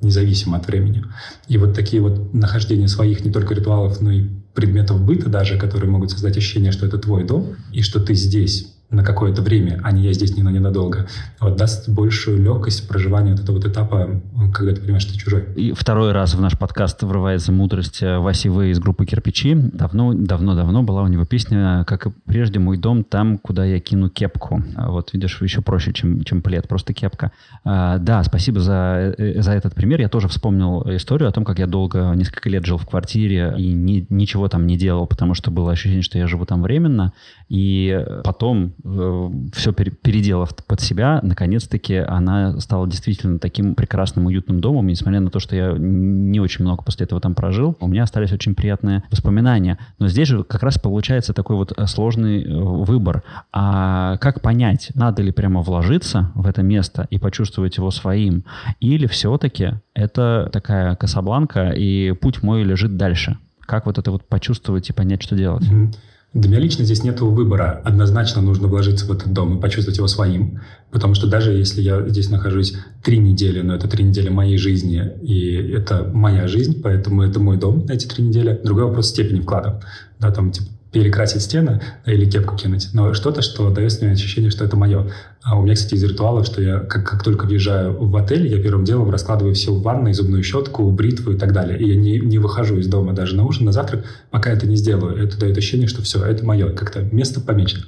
независимо 0.00 0.58
от 0.58 0.66
времени. 0.66 1.04
И 1.48 1.58
вот 1.58 1.74
такие 1.74 2.02
вот 2.02 2.32
нахождения 2.34 2.88
своих 2.88 3.24
не 3.24 3.32
только 3.32 3.54
ритуалов, 3.54 4.00
но 4.00 4.10
и 4.10 4.28
предметов 4.54 5.00
быта 5.00 5.28
даже, 5.28 5.58
которые 5.58 5.90
могут 5.90 6.10
создать 6.10 6.36
ощущение, 6.36 6.72
что 6.72 6.86
это 6.86 6.98
твой 6.98 7.24
дом, 7.24 7.56
и 7.72 7.82
что 7.82 8.00
ты 8.00 8.14
здесь 8.14 8.71
на 8.92 9.02
какое-то 9.02 9.40
время, 9.42 9.80
а 9.82 9.90
не 9.90 10.02
я 10.02 10.12
здесь 10.12 10.36
не 10.36 10.42
на 10.42 10.50
ненадолго, 10.50 11.06
вот 11.40 11.56
даст 11.56 11.88
большую 11.88 12.42
легкость 12.42 12.86
проживания 12.86 13.32
вот 13.32 13.40
этого 13.40 13.56
вот 13.56 13.64
этапа, 13.64 14.20
когда 14.52 14.74
ты 14.74 14.82
понимаешь, 14.82 15.02
что 15.02 15.14
ты 15.14 15.18
чужой. 15.18 15.46
И 15.56 15.72
второй 15.72 16.12
раз 16.12 16.34
в 16.34 16.40
наш 16.40 16.58
подкаст 16.58 17.02
врывается 17.02 17.52
мудрость 17.52 18.02
э, 18.02 18.18
Васи 18.18 18.50
В 18.50 18.60
из 18.70 18.78
группы 18.78 19.06
«Кирпичи». 19.06 19.54
Давно, 19.54 20.12
давно, 20.12 20.54
давно 20.54 20.82
была 20.82 21.02
у 21.02 21.08
него 21.08 21.24
песня 21.24 21.84
«Как 21.86 22.06
и 22.06 22.10
прежде, 22.26 22.58
мой 22.58 22.76
дом 22.76 23.02
там, 23.02 23.38
куда 23.38 23.64
я 23.64 23.80
кину 23.80 24.10
кепку». 24.10 24.62
А 24.76 24.90
вот 24.90 25.14
видишь, 25.14 25.40
еще 25.40 25.62
проще, 25.62 25.94
чем, 25.94 26.22
чем 26.22 26.42
плед, 26.42 26.68
просто 26.68 26.92
кепка. 26.92 27.32
А, 27.64 27.96
да, 27.96 28.22
спасибо 28.24 28.60
за, 28.60 29.14
э, 29.16 29.40
за 29.40 29.52
этот 29.52 29.74
пример. 29.74 30.00
Я 30.00 30.10
тоже 30.10 30.28
вспомнил 30.28 30.82
историю 30.94 31.30
о 31.30 31.32
том, 31.32 31.46
как 31.46 31.58
я 31.58 31.66
долго, 31.66 32.12
несколько 32.14 32.50
лет 32.50 32.66
жил 32.66 32.76
в 32.76 32.86
квартире 32.86 33.54
и 33.56 33.72
ни, 33.72 34.06
ничего 34.10 34.48
там 34.48 34.66
не 34.66 34.76
делал, 34.76 35.06
потому 35.06 35.32
что 35.32 35.50
было 35.50 35.72
ощущение, 35.72 36.02
что 36.02 36.18
я 36.18 36.26
живу 36.26 36.44
там 36.44 36.62
временно. 36.62 37.14
И 37.48 37.98
потом 38.22 38.74
Э, 38.81 38.81
все 38.84 39.72
переделав 39.72 40.54
под 40.66 40.80
себя, 40.80 41.20
наконец-таки 41.22 41.96
она 41.96 42.58
стала 42.60 42.88
действительно 42.88 43.38
таким 43.38 43.74
прекрасным, 43.74 44.26
уютным 44.26 44.60
домом. 44.60 44.88
несмотря 44.88 45.20
на 45.20 45.30
то, 45.30 45.38
что 45.38 45.54
я 45.54 45.74
не 45.76 46.40
очень 46.40 46.64
много 46.64 46.82
после 46.82 47.04
этого 47.04 47.20
там 47.20 47.34
прожил, 47.34 47.76
у 47.80 47.86
меня 47.86 48.02
остались 48.02 48.32
очень 48.32 48.54
приятные 48.54 49.04
воспоминания. 49.10 49.78
Но 49.98 50.08
здесь 50.08 50.28
же 50.28 50.42
как 50.42 50.62
раз 50.62 50.78
получается 50.78 51.32
такой 51.32 51.56
вот 51.56 51.72
э, 51.76 51.86
сложный 51.86 52.42
э, 52.42 52.52
выбор. 52.52 53.22
А 53.52 54.16
как 54.18 54.40
понять, 54.40 54.90
надо 54.94 55.22
ли 55.22 55.30
прямо 55.30 55.62
вложиться 55.62 56.32
в 56.34 56.46
это 56.46 56.62
место 56.62 57.06
и 57.10 57.18
почувствовать 57.18 57.76
его 57.76 57.90
своим, 57.90 58.44
или 58.80 59.06
все-таки 59.06 59.74
это 59.94 60.50
такая 60.52 60.96
Касабланка, 60.96 61.70
и 61.70 62.12
путь 62.12 62.42
мой 62.42 62.64
лежит 62.64 62.96
дальше? 62.96 63.38
Как 63.60 63.86
вот 63.86 63.98
это 63.98 64.10
вот 64.10 64.28
почувствовать 64.28 64.90
и 64.90 64.92
понять, 64.92 65.22
что 65.22 65.36
делать? 65.36 65.64
Mm-hmm. 65.64 65.94
Для 66.34 66.48
меня 66.48 66.60
лично 66.60 66.84
здесь 66.84 67.04
нет 67.04 67.20
выбора. 67.20 67.82
Однозначно 67.84 68.40
нужно 68.40 68.66
вложиться 68.66 69.04
в 69.04 69.12
этот 69.12 69.34
дом 69.34 69.58
и 69.58 69.60
почувствовать 69.60 69.98
его 69.98 70.08
своим. 70.08 70.60
Потому 70.90 71.14
что 71.14 71.26
даже 71.26 71.52
если 71.52 71.82
я 71.82 72.08
здесь 72.08 72.30
нахожусь 72.30 72.74
три 73.02 73.18
недели, 73.18 73.60
но 73.60 73.74
это 73.74 73.86
три 73.86 74.02
недели 74.02 74.30
моей 74.30 74.56
жизни, 74.56 75.12
и 75.20 75.56
это 75.56 76.10
моя 76.12 76.48
жизнь, 76.48 76.80
поэтому 76.82 77.22
это 77.22 77.38
мой 77.38 77.58
дом 77.58 77.84
на 77.84 77.92
эти 77.92 78.06
три 78.06 78.24
недели, 78.24 78.58
другой 78.64 78.84
вопрос 78.84 79.10
степени 79.10 79.40
вклада. 79.40 79.82
Да, 80.18 80.30
там, 80.30 80.52
типа, 80.52 80.68
перекрасить 80.92 81.42
стены 81.42 81.80
или 82.04 82.28
кепку 82.28 82.54
кинуть, 82.54 82.90
но 82.92 83.14
что-то, 83.14 83.40
что 83.40 83.70
дает 83.70 84.00
мне 84.02 84.12
ощущение, 84.12 84.50
что 84.50 84.64
это 84.64 84.76
мое. 84.76 85.10
А 85.42 85.58
у 85.58 85.62
меня, 85.62 85.74
кстати, 85.74 85.94
из 85.94 86.04
ритуалов, 86.04 86.46
что 86.46 86.62
я 86.62 86.78
как, 86.78 87.08
как 87.08 87.24
только 87.24 87.46
въезжаю 87.46 87.96
в 87.98 88.14
отель, 88.16 88.46
я 88.46 88.62
первым 88.62 88.84
делом 88.84 89.10
раскладываю 89.10 89.54
все 89.54 89.72
в 89.72 89.82
ванной, 89.82 90.12
зубную 90.12 90.42
щетку, 90.42 90.90
бритву 90.90 91.32
и 91.32 91.38
так 91.38 91.52
далее. 91.52 91.78
И 91.78 91.88
я 91.88 91.96
не, 91.96 92.20
не 92.20 92.38
выхожу 92.38 92.76
из 92.76 92.86
дома 92.86 93.14
даже 93.14 93.34
на 93.34 93.44
ужин, 93.44 93.64
на 93.64 93.72
завтрак, 93.72 94.04
пока 94.30 94.50
это 94.50 94.66
не 94.66 94.76
сделаю. 94.76 95.16
Это 95.16 95.38
дает 95.38 95.56
ощущение, 95.56 95.88
что 95.88 96.02
все, 96.02 96.22
это 96.24 96.44
мое, 96.44 96.70
как-то 96.70 97.00
место 97.00 97.40
помечено. 97.40 97.84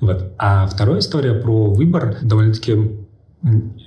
Вот. 0.00 0.32
А 0.36 0.66
вторая 0.66 1.00
история 1.00 1.34
про 1.34 1.72
выбор 1.72 2.18
довольно-таки 2.22 2.76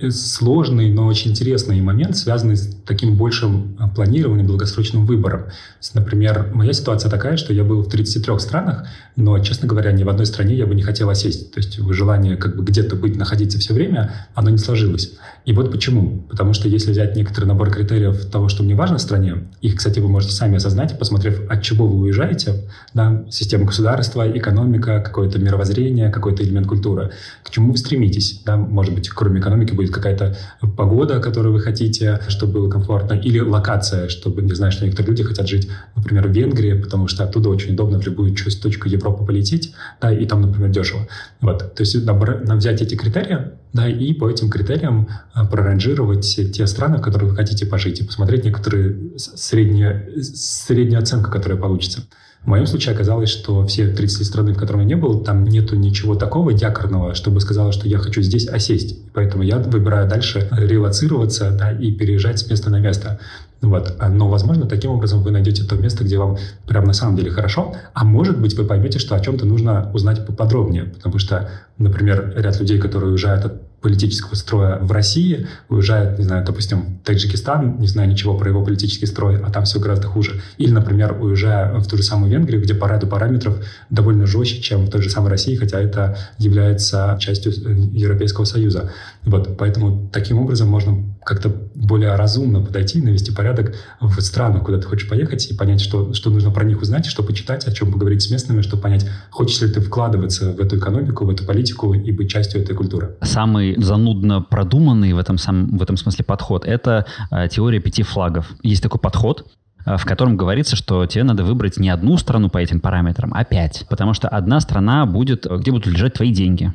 сложный, 0.10 0.92
но 0.92 1.06
очень 1.08 1.32
интересный 1.32 1.80
момент, 1.80 2.18
связанный 2.18 2.58
с 2.58 2.76
таким 2.86 3.16
большим 3.16 3.78
а, 3.80 3.88
планированием, 3.88 4.48
долгосрочным 4.48 5.06
выбором. 5.06 5.46
Например, 5.94 6.52
моя 6.54 6.74
ситуация 6.74 7.10
такая, 7.10 7.38
что 7.38 7.54
я 7.54 7.64
был 7.64 7.82
в 7.82 7.90
33 7.90 8.40
странах, 8.40 8.86
но, 9.16 9.40
честно 9.40 9.68
говоря, 9.68 9.94
ни 9.94 10.04
в 10.04 10.10
одной 10.10 10.26
стране 10.26 10.56
я 10.56 10.66
бы 10.66 10.76
не 10.76 10.82
хотел 10.82 11.10
осесть. 11.10 11.54
То 11.54 11.60
есть 11.60 11.80
желание 11.94 12.36
как 12.36 12.58
бы 12.58 12.66
где-то 12.66 12.98
быть, 12.98 13.16
находиться 13.16 13.58
все 13.58 13.74
время, 13.74 14.28
оно 14.34 14.50
не 14.50 14.58
сложилось. 14.58 15.14
И 15.46 15.54
вот 15.54 15.72
почему. 15.72 16.24
Потому 16.30 16.54
что 16.54 16.68
если 16.68 16.92
взять 16.92 17.16
некоторый 17.16 17.46
набор 17.46 17.72
критериев 17.72 18.26
того, 18.26 18.50
что 18.50 18.64
мне 18.64 18.76
важно 18.76 18.98
в 18.98 19.02
стране, 19.02 19.48
их, 19.62 19.76
кстати, 19.76 20.00
вы 20.00 20.10
можете 20.10 20.34
сами 20.34 20.58
осознать, 20.58 21.00
посмотрев, 21.00 21.50
от 21.50 21.62
чего 21.62 21.88
вы 21.88 22.02
уезжаете, 22.02 22.64
да, 22.94 23.24
система 23.30 23.66
государства, 23.66 24.30
экономика, 24.30 25.00
какое-то 25.00 25.40
мировоззрение, 25.40 26.10
какой-то 26.10 26.44
элемент 26.44 26.68
культуры, 26.68 27.12
к 27.44 27.52
чему 27.52 27.72
вы 27.72 27.78
стремитесь. 27.78 28.42
Да, 28.44 28.58
может 28.58 28.94
быть, 28.94 29.10
кроме 29.10 29.40
экономики 29.46 29.74
будет 29.74 29.92
какая-то 29.92 30.36
погода, 30.76 31.20
которую 31.20 31.54
вы 31.54 31.60
хотите, 31.60 32.20
чтобы 32.28 32.54
было 32.54 32.70
комфортно, 32.70 33.14
или 33.14 33.40
локация, 33.40 34.10
чтобы, 34.10 34.42
не 34.42 34.54
знаю, 34.54 34.72
что 34.72 34.86
некоторые 34.86 35.12
люди 35.12 35.24
хотят 35.24 35.48
жить, 35.48 35.70
например, 35.96 36.28
в 36.28 36.32
Венгрии, 36.32 36.74
потому 36.74 37.08
что 37.08 37.24
оттуда 37.24 37.50
очень 37.50 37.74
удобно 37.74 38.00
в 38.00 38.06
любую 38.06 38.36
точку 38.36 38.90
Европы 38.90 39.26
полететь, 39.26 39.74
да, 40.02 40.12
и 40.12 40.26
там, 40.26 40.42
например, 40.42 40.70
дешево. 40.70 41.08
Вот, 41.42 41.76
то 41.76 41.82
есть 41.82 42.06
набор, 42.06 42.42
взять 42.44 42.82
эти 42.82 42.96
критерии, 42.96 43.52
да, 43.74 43.88
и 43.88 44.14
по 44.14 44.30
этим 44.30 44.50
критериям 44.50 45.08
а, 45.34 45.46
проранжировать 45.46 46.40
те 46.54 46.68
страны, 46.68 46.98
в 46.98 47.02
которых 47.02 47.30
вы 47.30 47.36
хотите 47.36 47.66
пожить, 47.66 48.00
и 48.00 48.04
посмотреть 48.04 48.46
некоторые 48.46 49.18
средние, 49.18 50.10
среднюю 50.22 51.00
оценку, 51.00 51.30
которая 51.30 51.60
получится. 51.60 52.02
В 52.46 52.48
моем 52.48 52.68
случае 52.68 52.94
оказалось, 52.94 53.30
что 53.30 53.66
все 53.66 53.88
30 53.88 54.24
страны, 54.24 54.54
в 54.54 54.58
которых 54.58 54.84
я 54.84 54.88
не 54.88 54.96
был, 54.96 55.22
там 55.22 55.46
нету 55.46 55.76
ничего 55.76 56.14
такого 56.14 56.52
якорного, 56.52 57.16
чтобы 57.16 57.42
сказала, 57.42 57.72
что 57.72 57.88
я 57.88 57.98
хочу 57.98 58.22
здесь 58.22 58.48
осесть. 58.48 59.00
Поэтому 59.14 59.42
я 59.42 59.58
выбираю 59.58 60.08
дальше 60.08 60.48
релацироваться 60.52 61.50
да, 61.50 61.72
и 61.72 61.92
переезжать 61.92 62.38
с 62.38 62.48
места 62.48 62.70
на 62.70 62.80
место. 62.80 63.20
Вот. 63.62 63.96
Но, 64.10 64.30
возможно, 64.30 64.68
таким 64.68 64.92
образом 64.92 65.24
вы 65.24 65.32
найдете 65.32 65.64
то 65.64 65.76
место, 65.76 66.04
где 66.04 66.20
вам 66.20 66.38
прям 66.68 66.84
на 66.86 66.94
самом 66.94 67.16
деле 67.16 67.32
хорошо, 67.32 67.76
а 67.94 68.06
может 68.06 68.40
быть, 68.40 68.56
вы 68.56 68.66
поймете, 68.66 69.00
что 69.00 69.16
о 69.16 69.20
чем-то 69.20 69.48
нужно 69.48 69.90
узнать 69.94 70.24
поподробнее, 70.24 70.84
потому 70.84 71.18
что, 71.18 71.50
например, 71.80 72.32
ряд 72.36 72.60
людей, 72.60 72.78
которые 72.78 73.10
уезжают 73.10 73.46
от 73.46 73.65
политического 73.86 74.34
строя 74.34 74.80
в 74.80 74.92
России, 74.92 75.48
уезжает, 75.70 76.18
не 76.18 76.26
знаю, 76.26 76.44
допустим, 76.44 76.98
в 76.98 77.06
Таджикистан, 77.06 77.80
не 77.80 77.86
знаю 77.86 78.10
ничего 78.10 78.36
про 78.36 78.50
его 78.50 78.64
политический 78.64 79.06
строй, 79.06 79.40
а 79.40 79.52
там 79.52 79.66
все 79.66 79.80
гораздо 79.80 80.08
хуже. 80.08 80.42
Или, 80.58 80.72
например, 80.72 81.16
уезжая 81.22 81.72
в 81.78 81.88
ту 81.88 81.96
же 81.96 82.02
самую 82.02 82.32
Венгрию, 82.32 82.64
где 82.64 82.74
по 82.74 82.88
ряду 82.88 83.06
параметров 83.06 83.64
довольно 83.92 84.26
жестче, 84.26 84.60
чем 84.60 84.86
в 84.86 84.90
той 84.90 85.04
же 85.04 85.12
самой 85.12 85.30
России, 85.30 85.56
хотя 85.56 85.80
это 85.80 86.18
является 86.40 87.16
частью 87.20 87.52
э, 87.52 87.76
Европейского 87.94 88.46
Союза. 88.46 88.92
Вот, 89.26 89.58
поэтому 89.58 90.10
таким 90.12 90.40
образом 90.40 90.70
можно 90.70 91.04
как-то 91.26 91.50
более 91.74 92.16
разумно 92.16 92.62
подойти, 92.62 93.02
навести 93.02 93.32
порядок 93.32 93.76
в 94.00 94.22
страну, 94.22 94.62
куда 94.62 94.78
ты 94.78 94.88
хочешь 94.88 95.10
поехать, 95.10 95.50
и 95.50 95.56
понять, 95.56 95.82
что, 95.82 96.14
что 96.14 96.30
нужно 96.30 96.52
про 96.52 96.64
них 96.64 96.82
узнать, 96.82 97.08
что 97.08 97.24
почитать, 97.24 97.68
о 97.68 97.72
чем 97.72 97.92
поговорить 97.92 98.22
с 98.22 98.30
местными, 98.30 98.62
чтобы 98.62 98.84
понять, 98.84 99.08
хочешь 99.32 99.60
ли 99.62 99.72
ты 99.72 99.82
вкладываться 99.82 100.54
в 100.54 100.60
эту 100.60 100.78
экономику, 100.78 101.26
в 101.26 101.30
эту 101.30 101.44
политику 101.44 101.94
и 101.94 102.12
быть 102.12 102.30
частью 102.30 102.62
этой 102.62 102.76
культуры. 102.76 103.16
Самый 103.22 103.76
занудно 103.82 104.42
продуманный 104.42 105.14
в 105.14 105.18
этом, 105.18 105.40
сам, 105.40 105.76
в 105.76 105.82
этом 105.82 105.98
смысле 105.98 106.24
подход– 106.24 106.64
это 106.66 107.08
э, 107.32 107.48
теория 107.50 107.80
пяти 107.80 108.04
флагов. 108.04 108.52
Есть 108.62 108.84
такой 108.84 109.00
подход, 109.00 109.48
э, 109.86 109.98
в 109.98 110.06
котором 110.06 110.38
говорится, 110.38 110.76
что 110.76 111.08
тебе 111.08 111.24
надо 111.24 111.44
выбрать 111.44 111.78
не 111.78 111.90
одну 111.90 112.18
страну 112.18 112.50
по 112.50 112.60
этим 112.60 112.80
параметрам, 112.80 113.34
а 113.34 113.44
пять. 113.44 113.88
Потому 113.90 114.14
что 114.14 114.30
одна 114.30 114.60
страна 114.60 115.08
будет, 115.08 115.48
где 115.50 115.72
будут 115.72 115.88
лежать 115.88 116.14
твои 116.14 116.32
деньги. 116.32 116.72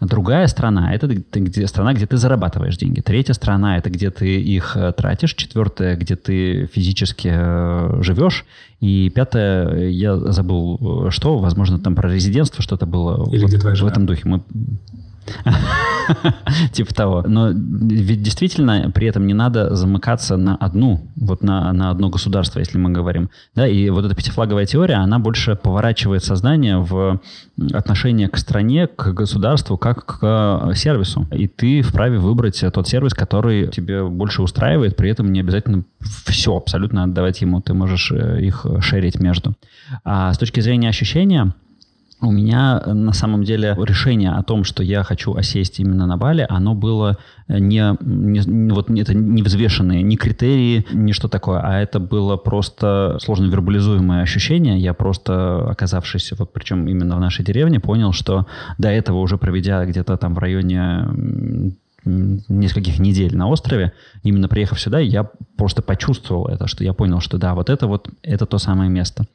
Другая 0.00 0.46
страна– 0.46 0.94
это 0.94 1.08
где, 1.08 1.66
страна, 1.66 1.92
где 1.92 2.06
ты 2.06 2.16
зарабатываешь 2.16 2.76
деньги. 2.76 3.00
Третья 3.00 3.32
страна– 3.32 3.78
это 3.78 3.90
где 3.90 4.10
ты 4.10 4.40
их 4.40 4.76
э, 4.76 4.92
тратишь. 4.92 5.34
Четвертая– 5.34 5.96
где 5.98 6.14
ты 6.14 6.66
физически 6.66 7.30
э, 7.32 8.02
живешь. 8.02 8.44
И 8.80 9.10
пятое, 9.10 9.88
я 9.88 10.16
забыл, 10.16 11.10
что, 11.10 11.38
возможно, 11.38 11.80
там 11.80 11.96
про 11.96 12.08
резидентство 12.08 12.62
что-то 12.62 12.86
было 12.86 13.28
Или 13.32 13.42
вот, 13.42 13.48
где 13.48 13.58
твоя 13.58 13.74
в 13.74 13.86
этом 13.86 14.06
духе. 14.06 14.22
Мы 14.24 14.42
Типа 16.72 16.94
того. 16.94 17.24
Но 17.26 17.50
ведь 17.50 18.22
действительно 18.22 18.90
при 18.94 19.06
этом 19.06 19.26
не 19.26 19.34
надо 19.34 19.74
замыкаться 19.74 20.36
на 20.36 20.56
одну, 20.56 21.08
вот 21.16 21.42
на, 21.42 21.72
на 21.72 21.90
одно 21.90 22.08
государство, 22.08 22.58
если 22.58 22.78
мы 22.78 22.90
говорим. 22.90 23.30
Да, 23.54 23.66
и 23.66 23.90
вот 23.90 24.04
эта 24.04 24.14
пятифлаговая 24.14 24.66
теория, 24.66 24.96
она 24.96 25.18
больше 25.18 25.56
поворачивает 25.56 26.24
сознание 26.24 26.78
в 26.78 27.20
отношение 27.72 28.28
к 28.28 28.36
стране, 28.38 28.86
к 28.86 29.12
государству, 29.12 29.76
как 29.76 30.04
к 30.06 30.72
сервису. 30.74 31.26
И 31.32 31.48
ты 31.48 31.82
вправе 31.82 32.18
выбрать 32.18 32.62
тот 32.72 32.88
сервис, 32.88 33.14
который 33.14 33.68
тебе 33.68 34.04
больше 34.04 34.42
устраивает, 34.42 34.96
при 34.96 35.10
этом 35.10 35.32
не 35.32 35.40
обязательно 35.40 35.84
все 36.26 36.56
абсолютно 36.56 37.04
отдавать 37.04 37.40
ему. 37.40 37.60
Ты 37.60 37.74
можешь 37.74 38.12
э, 38.12 38.40
их 38.40 38.66
шерить 38.80 39.20
между. 39.20 39.54
А 40.04 40.32
с 40.32 40.38
точки 40.38 40.60
зрения 40.60 40.88
ощущения, 40.88 41.54
у 42.20 42.32
меня 42.32 42.82
э, 42.84 42.92
на 42.92 43.12
самом 43.12 43.44
деле 43.44 43.76
решение 43.78 44.32
о 44.32 44.42
том, 44.42 44.64
что 44.64 44.82
я 44.82 45.02
хочу 45.02 45.34
осесть 45.34 45.78
именно 45.78 46.06
на 46.06 46.16
Бали, 46.16 46.46
оно 46.48 46.74
было 46.74 47.18
э, 47.46 47.58
не, 47.58 47.96
не 48.00 48.72
вот 48.72 48.90
это 48.90 49.14
не 49.14 49.42
взвешенные 49.42 50.02
ни 50.02 50.16
критерии, 50.16 50.84
ни 50.92 51.12
что 51.12 51.28
такое, 51.28 51.60
а 51.60 51.80
это 51.80 52.00
было 52.00 52.36
просто 52.36 53.18
сложно 53.20 53.46
вербализуемое 53.46 54.22
ощущение. 54.22 54.78
Я 54.78 54.94
просто, 54.94 55.70
оказавшись, 55.70 56.32
вот 56.38 56.52
причем 56.52 56.88
именно 56.88 57.16
в 57.16 57.20
нашей 57.20 57.44
деревне, 57.44 57.78
понял, 57.80 58.12
что 58.12 58.46
до 58.78 58.88
этого 58.88 59.18
уже 59.18 59.38
проведя 59.38 59.84
где-то 59.84 60.16
там 60.16 60.34
в 60.34 60.38
районе 60.38 61.74
нескольких 62.04 62.98
недель 62.98 63.36
на 63.36 63.48
острове, 63.48 63.92
именно 64.22 64.48
приехав 64.48 64.80
сюда, 64.80 64.98
я 64.98 65.28
просто 65.56 65.82
почувствовал 65.82 66.46
это, 66.48 66.66
что 66.66 66.84
я 66.84 66.92
понял, 66.92 67.20
что 67.20 67.38
да, 67.38 67.54
вот 67.54 67.70
это 67.70 67.86
вот, 67.86 68.08
это 68.22 68.46
то 68.46 68.58
самое 68.58 68.90
место. 68.90 69.26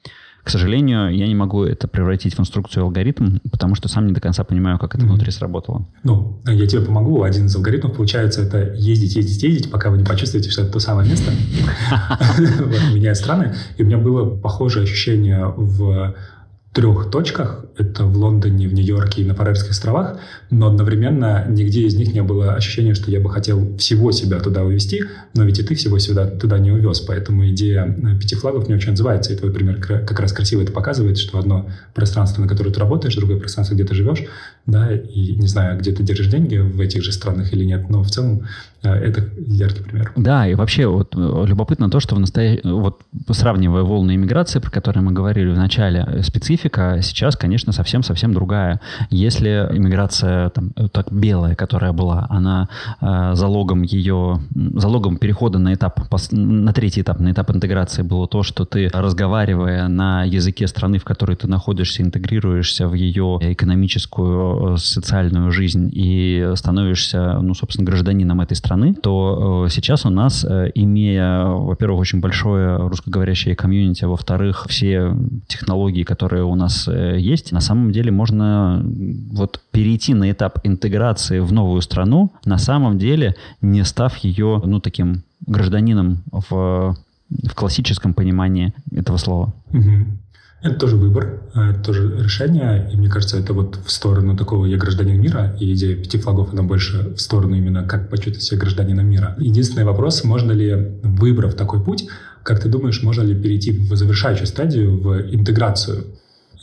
К 0.43 0.49
сожалению, 0.49 1.15
я 1.15 1.27
не 1.27 1.35
могу 1.35 1.63
это 1.63 1.87
превратить 1.87 2.35
в 2.35 2.39
инструкцию 2.39 2.83
алгоритм, 2.83 3.37
потому 3.49 3.75
что 3.75 3.87
сам 3.87 4.07
не 4.07 4.13
до 4.13 4.19
конца 4.19 4.43
понимаю, 4.43 4.77
как 4.77 4.93
это 4.93 5.05
mm-hmm. 5.05 5.09
внутри 5.09 5.31
сработало. 5.31 5.85
Ну, 6.03 6.41
я 6.45 6.67
тебе 6.67 6.81
помогу. 6.81 7.23
Один 7.23 7.45
из 7.45 7.55
алгоритмов, 7.55 7.95
получается, 7.95 8.41
это 8.41 8.73
ездить, 8.73 9.15
ездить, 9.15 9.41
ездить, 9.41 9.71
пока 9.71 9.89
вы 9.89 9.99
не 9.99 10.03
почувствуете, 10.03 10.49
что 10.49 10.63
это 10.63 10.73
то 10.73 10.79
самое 10.79 11.09
место. 11.09 11.31
Меняя 12.93 13.13
страны. 13.13 13.55
И 13.77 13.83
у 13.83 13.85
меня 13.85 13.97
было 13.97 14.29
похожее 14.35 14.83
ощущение 14.83 15.45
в 15.45 16.13
трех 16.73 17.11
точках. 17.11 17.65
Это 17.77 18.03
в 18.03 18.17
Лондоне, 18.17 18.67
в 18.67 18.73
Нью-Йорке 18.73 19.21
и 19.21 19.25
на 19.25 19.35
Фарерских 19.35 19.71
островах. 19.71 20.17
Но 20.49 20.67
одновременно 20.67 21.45
нигде 21.47 21.81
из 21.81 21.95
них 21.95 22.13
не 22.13 22.23
было 22.23 22.53
ощущения, 22.53 22.95
что 22.95 23.11
я 23.11 23.19
бы 23.19 23.29
хотел 23.29 23.77
всего 23.77 24.11
себя 24.11 24.39
туда 24.39 24.63
увезти. 24.63 25.03
Но 25.35 25.43
ведь 25.43 25.59
и 25.59 25.63
ты 25.63 25.75
всего 25.75 25.99
сюда 25.99 26.25
туда 26.25 26.57
не 26.57 26.71
увез. 26.71 26.99
Поэтому 27.01 27.47
идея 27.49 27.85
э, 27.85 28.19
пяти 28.19 28.35
флагов 28.35 28.67
мне 28.67 28.75
очень 28.75 28.91
отзывается. 28.91 29.33
И 29.33 29.37
твой 29.37 29.53
пример 29.53 29.79
как 29.79 30.19
раз 30.19 30.33
красиво 30.33 30.61
это 30.61 30.71
показывает, 30.71 31.19
что 31.19 31.37
одно 31.37 31.69
пространство, 31.93 32.41
на 32.41 32.47
которое 32.47 32.71
ты 32.71 32.79
работаешь, 32.79 33.15
другое 33.15 33.39
пространство, 33.39 33.75
где 33.75 33.83
ты 33.83 33.93
живешь. 33.93 34.23
Да, 34.65 34.91
и 34.91 35.35
не 35.35 35.47
знаю, 35.47 35.79
где 35.79 35.91
ты 35.91 36.03
держишь 36.03 36.27
деньги 36.27 36.57
в 36.57 36.79
этих 36.79 37.03
же 37.03 37.11
странах 37.11 37.53
или 37.53 37.65
нет. 37.65 37.89
Но 37.89 38.03
в 38.03 38.09
целом 38.09 38.43
э, 38.81 38.89
это 38.89 39.29
яркий 39.37 39.83
пример. 39.83 40.13
Да, 40.15 40.47
и 40.47 40.55
вообще 40.55 40.87
вот 40.87 41.15
э, 41.15 41.45
любопытно 41.47 41.89
то, 41.89 41.99
что 41.99 42.15
в 42.15 42.19
настоящем... 42.19 42.79
Вот 42.79 43.01
сравнивая 43.29 43.83
волны 43.83 44.15
иммиграции, 44.15 44.59
про 44.59 44.71
которые 44.71 45.03
мы 45.03 45.11
говорили 45.11 45.49
в 45.49 45.57
начале, 45.57 46.21
специфика 46.23 46.63
специфика 46.63 46.99
сейчас, 47.01 47.35
конечно, 47.35 47.73
совсем-совсем 47.73 48.33
другая. 48.33 48.79
Если 49.09 49.49
иммиграция 49.71 50.49
там, 50.49 50.71
так 50.91 51.11
белая, 51.11 51.55
которая 51.55 51.93
была, 51.93 52.27
она 52.29 52.69
э, 53.01 53.31
залогом 53.35 53.83
ее, 53.83 54.39
залогом 54.53 55.17
перехода 55.17 55.59
на 55.59 55.73
этап, 55.73 55.99
на 56.31 56.73
третий 56.73 57.01
этап, 57.01 57.19
на 57.19 57.31
этап 57.31 57.49
интеграции 57.51 58.03
было 58.03 58.27
то, 58.27 58.43
что 58.43 58.65
ты, 58.65 58.89
разговаривая 58.93 59.87
на 59.87 60.23
языке 60.23 60.67
страны, 60.67 60.97
в 60.97 61.03
которой 61.03 61.35
ты 61.35 61.47
находишься, 61.47 62.03
интегрируешься 62.03 62.87
в 62.87 62.93
ее 62.93 63.39
экономическую, 63.41 64.52
э, 64.73 64.77
социальную 64.77 65.51
жизнь 65.51 65.89
и 65.93 66.51
становишься, 66.55 67.39
ну, 67.41 67.53
собственно, 67.53 67.85
гражданином 67.85 68.41
этой 68.41 68.55
страны, 68.55 68.93
то 68.93 69.65
э, 69.65 69.69
сейчас 69.69 70.05
у 70.05 70.09
нас, 70.09 70.45
э, 70.45 70.71
имея, 70.75 71.45
во-первых, 71.45 72.01
очень 72.01 72.19
большое 72.19 72.77
русскоговорящее 72.87 73.55
комьюнити, 73.55 74.05
во-вторых, 74.05 74.65
все 74.69 75.15
технологии, 75.47 76.03
которые 76.03 76.43
у 76.43 76.55
нас 76.55 76.87
есть, 76.87 77.51
на 77.51 77.61
самом 77.61 77.91
деле 77.91 78.11
можно 78.11 78.83
вот 79.31 79.61
перейти 79.71 80.13
на 80.13 80.31
этап 80.31 80.59
интеграции 80.63 81.39
в 81.39 81.51
новую 81.51 81.81
страну, 81.81 82.31
на 82.45 82.57
самом 82.57 82.97
деле 82.97 83.35
не 83.61 83.83
став 83.83 84.17
ее, 84.17 84.61
ну, 84.65 84.79
таким 84.79 85.23
гражданином 85.45 86.23
в, 86.31 86.95
в 87.29 87.55
классическом 87.55 88.13
понимании 88.13 88.73
этого 88.91 89.17
слова. 89.17 89.53
Это 90.63 90.75
тоже 90.75 90.95
выбор, 90.95 91.41
а 91.53 91.71
это 91.71 91.83
тоже 91.83 92.23
решение, 92.23 92.89
и 92.91 92.95
мне 92.95 93.09
кажется, 93.09 93.37
это 93.37 93.53
вот 93.53 93.77
в 93.85 93.91
сторону 93.91 94.37
такого 94.37 94.65
«я 94.65 94.77
гражданин 94.77 95.19
мира», 95.19 95.55
и 95.59 95.73
идея 95.73 95.97
пяти 95.97 96.17
флагов, 96.17 96.53
она 96.53 96.63
больше 96.63 97.13
в 97.15 97.19
сторону 97.19 97.55
именно 97.55 97.83
как 97.83 98.09
почувствовать 98.09 98.43
себя 98.43 98.59
гражданином 98.59 99.05
мира. 99.05 99.35
Единственный 99.39 99.83
вопрос, 99.83 100.23
можно 100.23 100.53
ли, 100.53 100.97
выбрав 101.03 101.55
такой 101.55 101.83
путь, 101.83 102.07
как 102.43 102.61
ты 102.61 102.69
думаешь, 102.69 103.03
можно 103.03 103.23
ли 103.23 103.35
перейти 103.35 103.71
в 103.71 103.93
завершающую 103.95 104.47
стадию, 104.47 105.01
в 105.01 105.35
интеграцию? 105.35 106.05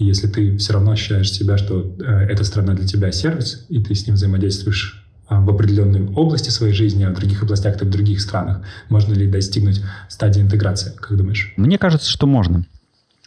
если 0.05 0.29
ты 0.29 0.57
все 0.57 0.73
равно 0.73 0.93
ощущаешь 0.93 1.31
себя, 1.31 1.59
что 1.59 1.95
э, 1.99 2.05
эта 2.31 2.43
страна 2.45 2.73
для 2.73 2.87
тебя 2.87 3.13
сервис, 3.13 3.67
и 3.69 3.83
ты 3.83 3.95
с 3.95 4.07
ним 4.07 4.17
взаимодействуешь 4.17 5.07
а, 5.29 5.41
в 5.41 5.51
определенной 5.51 6.09
области 6.15 6.51
своей 6.51 6.73
жизни, 6.73 7.05
а 7.05 7.11
в 7.11 7.15
других 7.15 7.43
областях 7.43 7.77
ты 7.79 7.85
в 7.85 7.91
других 7.91 8.21
странах, 8.21 8.63
можно 8.89 9.13
ли 9.15 9.29
достигнуть 9.29 9.83
стадии 10.09 10.41
интеграции, 10.41 10.93
как 10.97 11.17
думаешь? 11.17 11.53
Мне 11.57 11.79
кажется, 11.79 12.11
что 12.11 12.27
можно. 12.27 12.65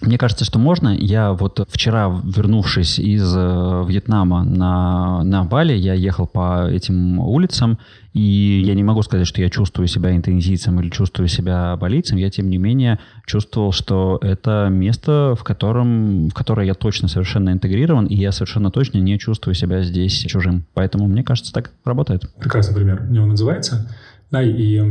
Мне 0.05 0.17
кажется, 0.17 0.43
что 0.43 0.59
можно. 0.59 0.89
Я 0.89 1.31
вот 1.31 1.65
вчера, 1.71 2.07
вернувшись 2.23 2.99
из 2.99 3.33
э, 3.35 3.85
Вьетнама 3.87 4.43
на, 4.43 5.23
на 5.23 5.45
Бали, 5.45 5.73
я 5.73 5.93
ехал 5.93 6.27
по 6.27 6.67
этим 6.69 7.19
улицам, 7.19 7.79
и 8.13 8.61
я 8.65 8.75
не 8.75 8.83
могу 8.83 9.01
сказать, 9.01 9.25
что 9.25 9.41
я 9.41 9.49
чувствую 9.49 9.87
себя 9.87 10.13
интензийцем 10.13 10.79
или 10.81 10.89
чувствую 10.89 11.29
себя 11.29 11.75
болицем. 11.77 12.17
Я, 12.17 12.29
тем 12.29 12.49
не 12.49 12.57
менее, 12.57 12.99
чувствовал, 13.25 13.71
что 13.71 14.19
это 14.21 14.67
место, 14.69 15.35
в 15.39 15.43
котором, 15.45 16.27
в 16.27 16.33
которое 16.33 16.67
я 16.67 16.73
точно 16.73 17.07
совершенно 17.07 17.51
интегрирован, 17.51 18.05
и 18.05 18.15
я 18.15 18.33
совершенно 18.33 18.71
точно 18.71 18.97
не 18.97 19.17
чувствую 19.17 19.55
себя 19.55 19.83
здесь 19.83 20.13
чужим. 20.13 20.65
Поэтому, 20.73 21.07
мне 21.07 21.23
кажется, 21.23 21.53
так 21.53 21.71
работает. 21.85 22.29
Прекрасный 22.39 22.75
пример. 22.75 23.05
У 23.09 23.13
него 23.13 23.25
называется. 23.25 23.89
Да, 24.31 24.41
и 24.41 24.81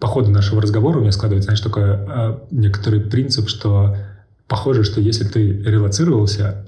по 0.00 0.06
ходу 0.06 0.30
нашего 0.30 0.60
разговора 0.60 0.98
у 0.98 1.00
меня 1.00 1.12
складывается, 1.12 1.46
знаешь, 1.46 1.60
такой 1.60 1.84
э, 1.84 2.38
некоторый 2.50 3.00
принцип, 3.00 3.48
что 3.48 3.96
похоже, 4.46 4.84
что 4.84 5.00
если 5.00 5.24
ты 5.24 5.62
релацировался, 5.62 6.66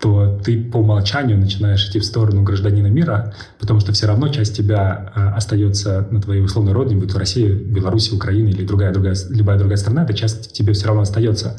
то 0.00 0.38
ты 0.44 0.62
по 0.62 0.78
умолчанию 0.78 1.38
начинаешь 1.38 1.88
идти 1.88 2.00
в 2.00 2.04
сторону 2.04 2.42
гражданина 2.42 2.88
мира, 2.88 3.34
потому 3.58 3.80
что 3.80 3.92
все 3.92 4.06
равно 4.06 4.28
часть 4.28 4.56
тебя 4.56 5.12
э, 5.14 5.20
остается 5.36 6.06
на 6.10 6.20
твоей 6.20 6.42
условной 6.42 6.72
родине, 6.72 7.00
будь 7.00 7.12
то 7.12 7.18
Россия, 7.18 7.54
Беларусь, 7.54 8.12
Украина 8.12 8.48
или 8.48 8.66
другая, 8.66 8.92
другая, 8.92 9.16
любая 9.30 9.58
другая 9.58 9.78
страна, 9.78 10.04
эта 10.04 10.12
часть 10.12 10.52
тебе 10.52 10.72
все 10.72 10.88
равно 10.88 11.02
остается 11.02 11.58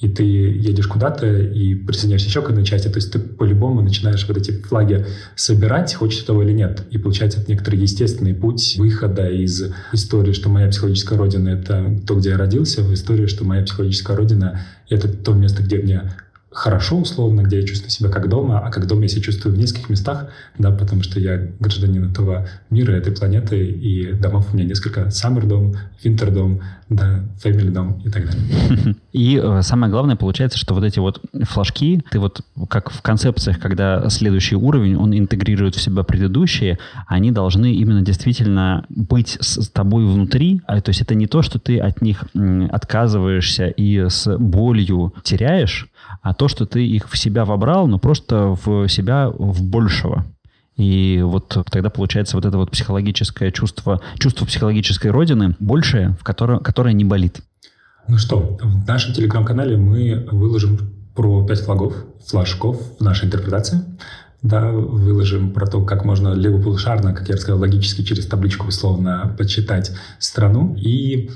и 0.00 0.08
ты 0.08 0.22
едешь 0.22 0.86
куда-то 0.86 1.26
и 1.26 1.74
присоединяешься 1.74 2.28
еще 2.28 2.40
к 2.42 2.50
одной 2.50 2.64
части, 2.64 2.88
то 2.88 2.96
есть 2.96 3.12
ты 3.12 3.18
по-любому 3.18 3.80
начинаешь 3.80 4.26
вот 4.28 4.36
эти 4.36 4.52
флаги 4.52 5.06
собирать, 5.34 5.92
хочешь 5.94 6.22
того 6.22 6.42
или 6.42 6.52
нет. 6.52 6.84
И 6.90 6.98
получается 6.98 7.40
это 7.40 7.50
некоторый 7.50 7.80
естественный 7.80 8.34
путь 8.34 8.76
выхода 8.78 9.28
из 9.28 9.72
истории, 9.92 10.32
что 10.32 10.48
моя 10.50 10.68
психологическая 10.68 11.18
родина— 11.18 11.48
это 11.50 11.98
то, 12.06 12.14
где 12.14 12.30
я 12.30 12.36
родился, 12.36 12.82
в 12.82 12.94
историю, 12.94 13.28
что 13.28 13.44
моя 13.44 13.64
психологическая 13.64 14.16
родина— 14.16 14.60
это 14.88 15.08
то 15.08 15.32
место, 15.32 15.62
где 15.64 15.78
мне 15.78 16.02
хорошо 16.50 16.98
условно, 16.98 17.42
где 17.42 17.60
я 17.60 17.66
чувствую 17.66 17.90
себя 17.90 18.08
как 18.10 18.28
дома, 18.28 18.60
а 18.60 18.70
как 18.70 18.86
дома 18.86 19.02
я 19.02 19.08
себя 19.08 19.22
чувствую 19.22 19.54
в 19.54 19.58
нескольких 19.58 19.90
местах, 19.90 20.28
да, 20.56 20.70
потому 20.70 21.02
что 21.02 21.20
я 21.20 21.48
гражданин 21.60 22.10
этого 22.10 22.48
мира, 22.70 22.92
этой 22.92 23.14
планеты, 23.14 23.66
и 23.66 24.12
домов 24.12 24.48
у 24.52 24.56
меня 24.56 24.66
несколько. 24.66 25.02
Summer 25.08 25.46
дом, 25.46 25.76
Winter 26.02 26.30
дом, 26.30 26.60
да, 26.88 27.24
Family 27.44 27.70
дом 27.70 28.00
и 28.04 28.10
так 28.10 28.26
далее. 28.26 28.96
И 29.12 29.40
э, 29.42 29.62
самое 29.62 29.90
главное 29.90 30.16
получается, 30.16 30.58
что 30.58 30.74
вот 30.74 30.84
эти 30.84 30.98
вот 30.98 31.20
флажки, 31.42 32.02
ты 32.10 32.18
вот 32.18 32.40
как 32.68 32.90
в 32.90 33.02
концепциях, 33.02 33.58
когда 33.58 34.08
следующий 34.08 34.56
уровень, 34.56 34.96
он 34.96 35.16
интегрирует 35.16 35.74
в 35.74 35.82
себя 35.82 36.02
предыдущие, 36.02 36.78
они 37.06 37.30
должны 37.30 37.74
именно 37.74 38.02
действительно 38.02 38.86
быть 38.88 39.36
с 39.40 39.68
тобой 39.68 40.06
внутри, 40.06 40.62
а, 40.66 40.80
то 40.80 40.90
есть 40.90 41.02
это 41.02 41.14
не 41.14 41.26
то, 41.26 41.42
что 41.42 41.58
ты 41.58 41.78
от 41.78 42.00
них 42.00 42.24
отказываешься 42.70 43.66
и 43.66 44.08
с 44.08 44.36
болью 44.38 45.12
теряешь, 45.22 45.88
а 46.22 46.34
то, 46.34 46.48
что 46.48 46.66
ты 46.66 46.86
их 46.86 47.08
в 47.10 47.16
себя 47.16 47.44
вобрал, 47.44 47.86
но 47.86 47.98
просто 47.98 48.56
в 48.64 48.88
себя 48.88 49.28
в 49.30 49.62
большего. 49.62 50.24
И 50.76 51.20
вот 51.22 51.56
тогда 51.70 51.90
получается 51.90 52.36
вот 52.36 52.44
это 52.44 52.56
вот 52.56 52.70
психологическое 52.70 53.50
чувство, 53.50 54.00
чувство 54.18 54.46
психологической 54.46 55.10
родины 55.10 55.56
большее, 55.58 56.16
в 56.20 56.24
которое, 56.24 56.60
которое 56.60 56.94
не 56.94 57.04
болит. 57.04 57.40
Ну 58.06 58.16
что, 58.16 58.58
в 58.62 58.86
нашем 58.86 59.12
телеграм-канале 59.12 59.76
мы 59.76 60.26
выложим 60.30 60.78
про 61.14 61.44
пять 61.44 61.60
флагов, 61.60 61.94
флажков 62.24 62.80
в 62.98 63.02
нашей 63.02 63.26
интерпретации. 63.26 63.82
Да, 64.40 64.70
выложим 64.70 65.50
про 65.50 65.66
то, 65.66 65.84
как 65.84 66.04
можно 66.04 66.32
левополушарно, 66.32 67.12
как 67.12 67.28
я 67.28 67.34
рассказал, 67.34 67.58
логически 67.58 68.02
через 68.02 68.26
табличку 68.26 68.68
условно 68.68 69.34
подсчитать 69.36 69.90
страну. 70.20 70.76
И 70.76 71.28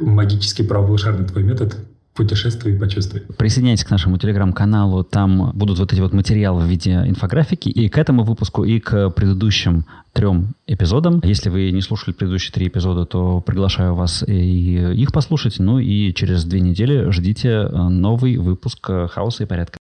магический 0.00 0.62
правополушарный 0.62 1.28
твой 1.28 1.44
метод 1.44 1.76
Путешествуй 2.14 2.74
и 2.74 2.78
почувствуй. 2.78 3.22
Присоединяйтесь 3.38 3.84
к 3.84 3.90
нашему 3.90 4.18
телеграм-каналу, 4.18 5.02
там 5.02 5.50
будут 5.54 5.78
вот 5.78 5.92
эти 5.92 6.00
вот 6.00 6.12
материалы 6.12 6.62
в 6.62 6.66
виде 6.66 6.92
инфографики 7.06 7.70
и 7.70 7.88
к 7.88 7.96
этому 7.96 8.22
выпуску, 8.22 8.64
и 8.64 8.80
к 8.80 9.08
предыдущим 9.10 9.86
трем 10.12 10.54
эпизодам. 10.66 11.20
Если 11.24 11.48
вы 11.48 11.70
не 11.70 11.80
слушали 11.80 12.14
предыдущие 12.14 12.52
три 12.52 12.68
эпизода, 12.68 13.06
то 13.06 13.40
приглашаю 13.40 13.94
вас 13.94 14.22
и 14.26 14.92
их 14.92 15.10
послушать. 15.10 15.58
Ну 15.58 15.78
и 15.78 16.12
через 16.12 16.44
две 16.44 16.60
недели 16.60 17.10
ждите 17.10 17.66
новый 17.68 18.36
выпуск 18.36 18.90
«Хаоса 19.10 19.44
и 19.44 19.46
порядка». 19.46 19.78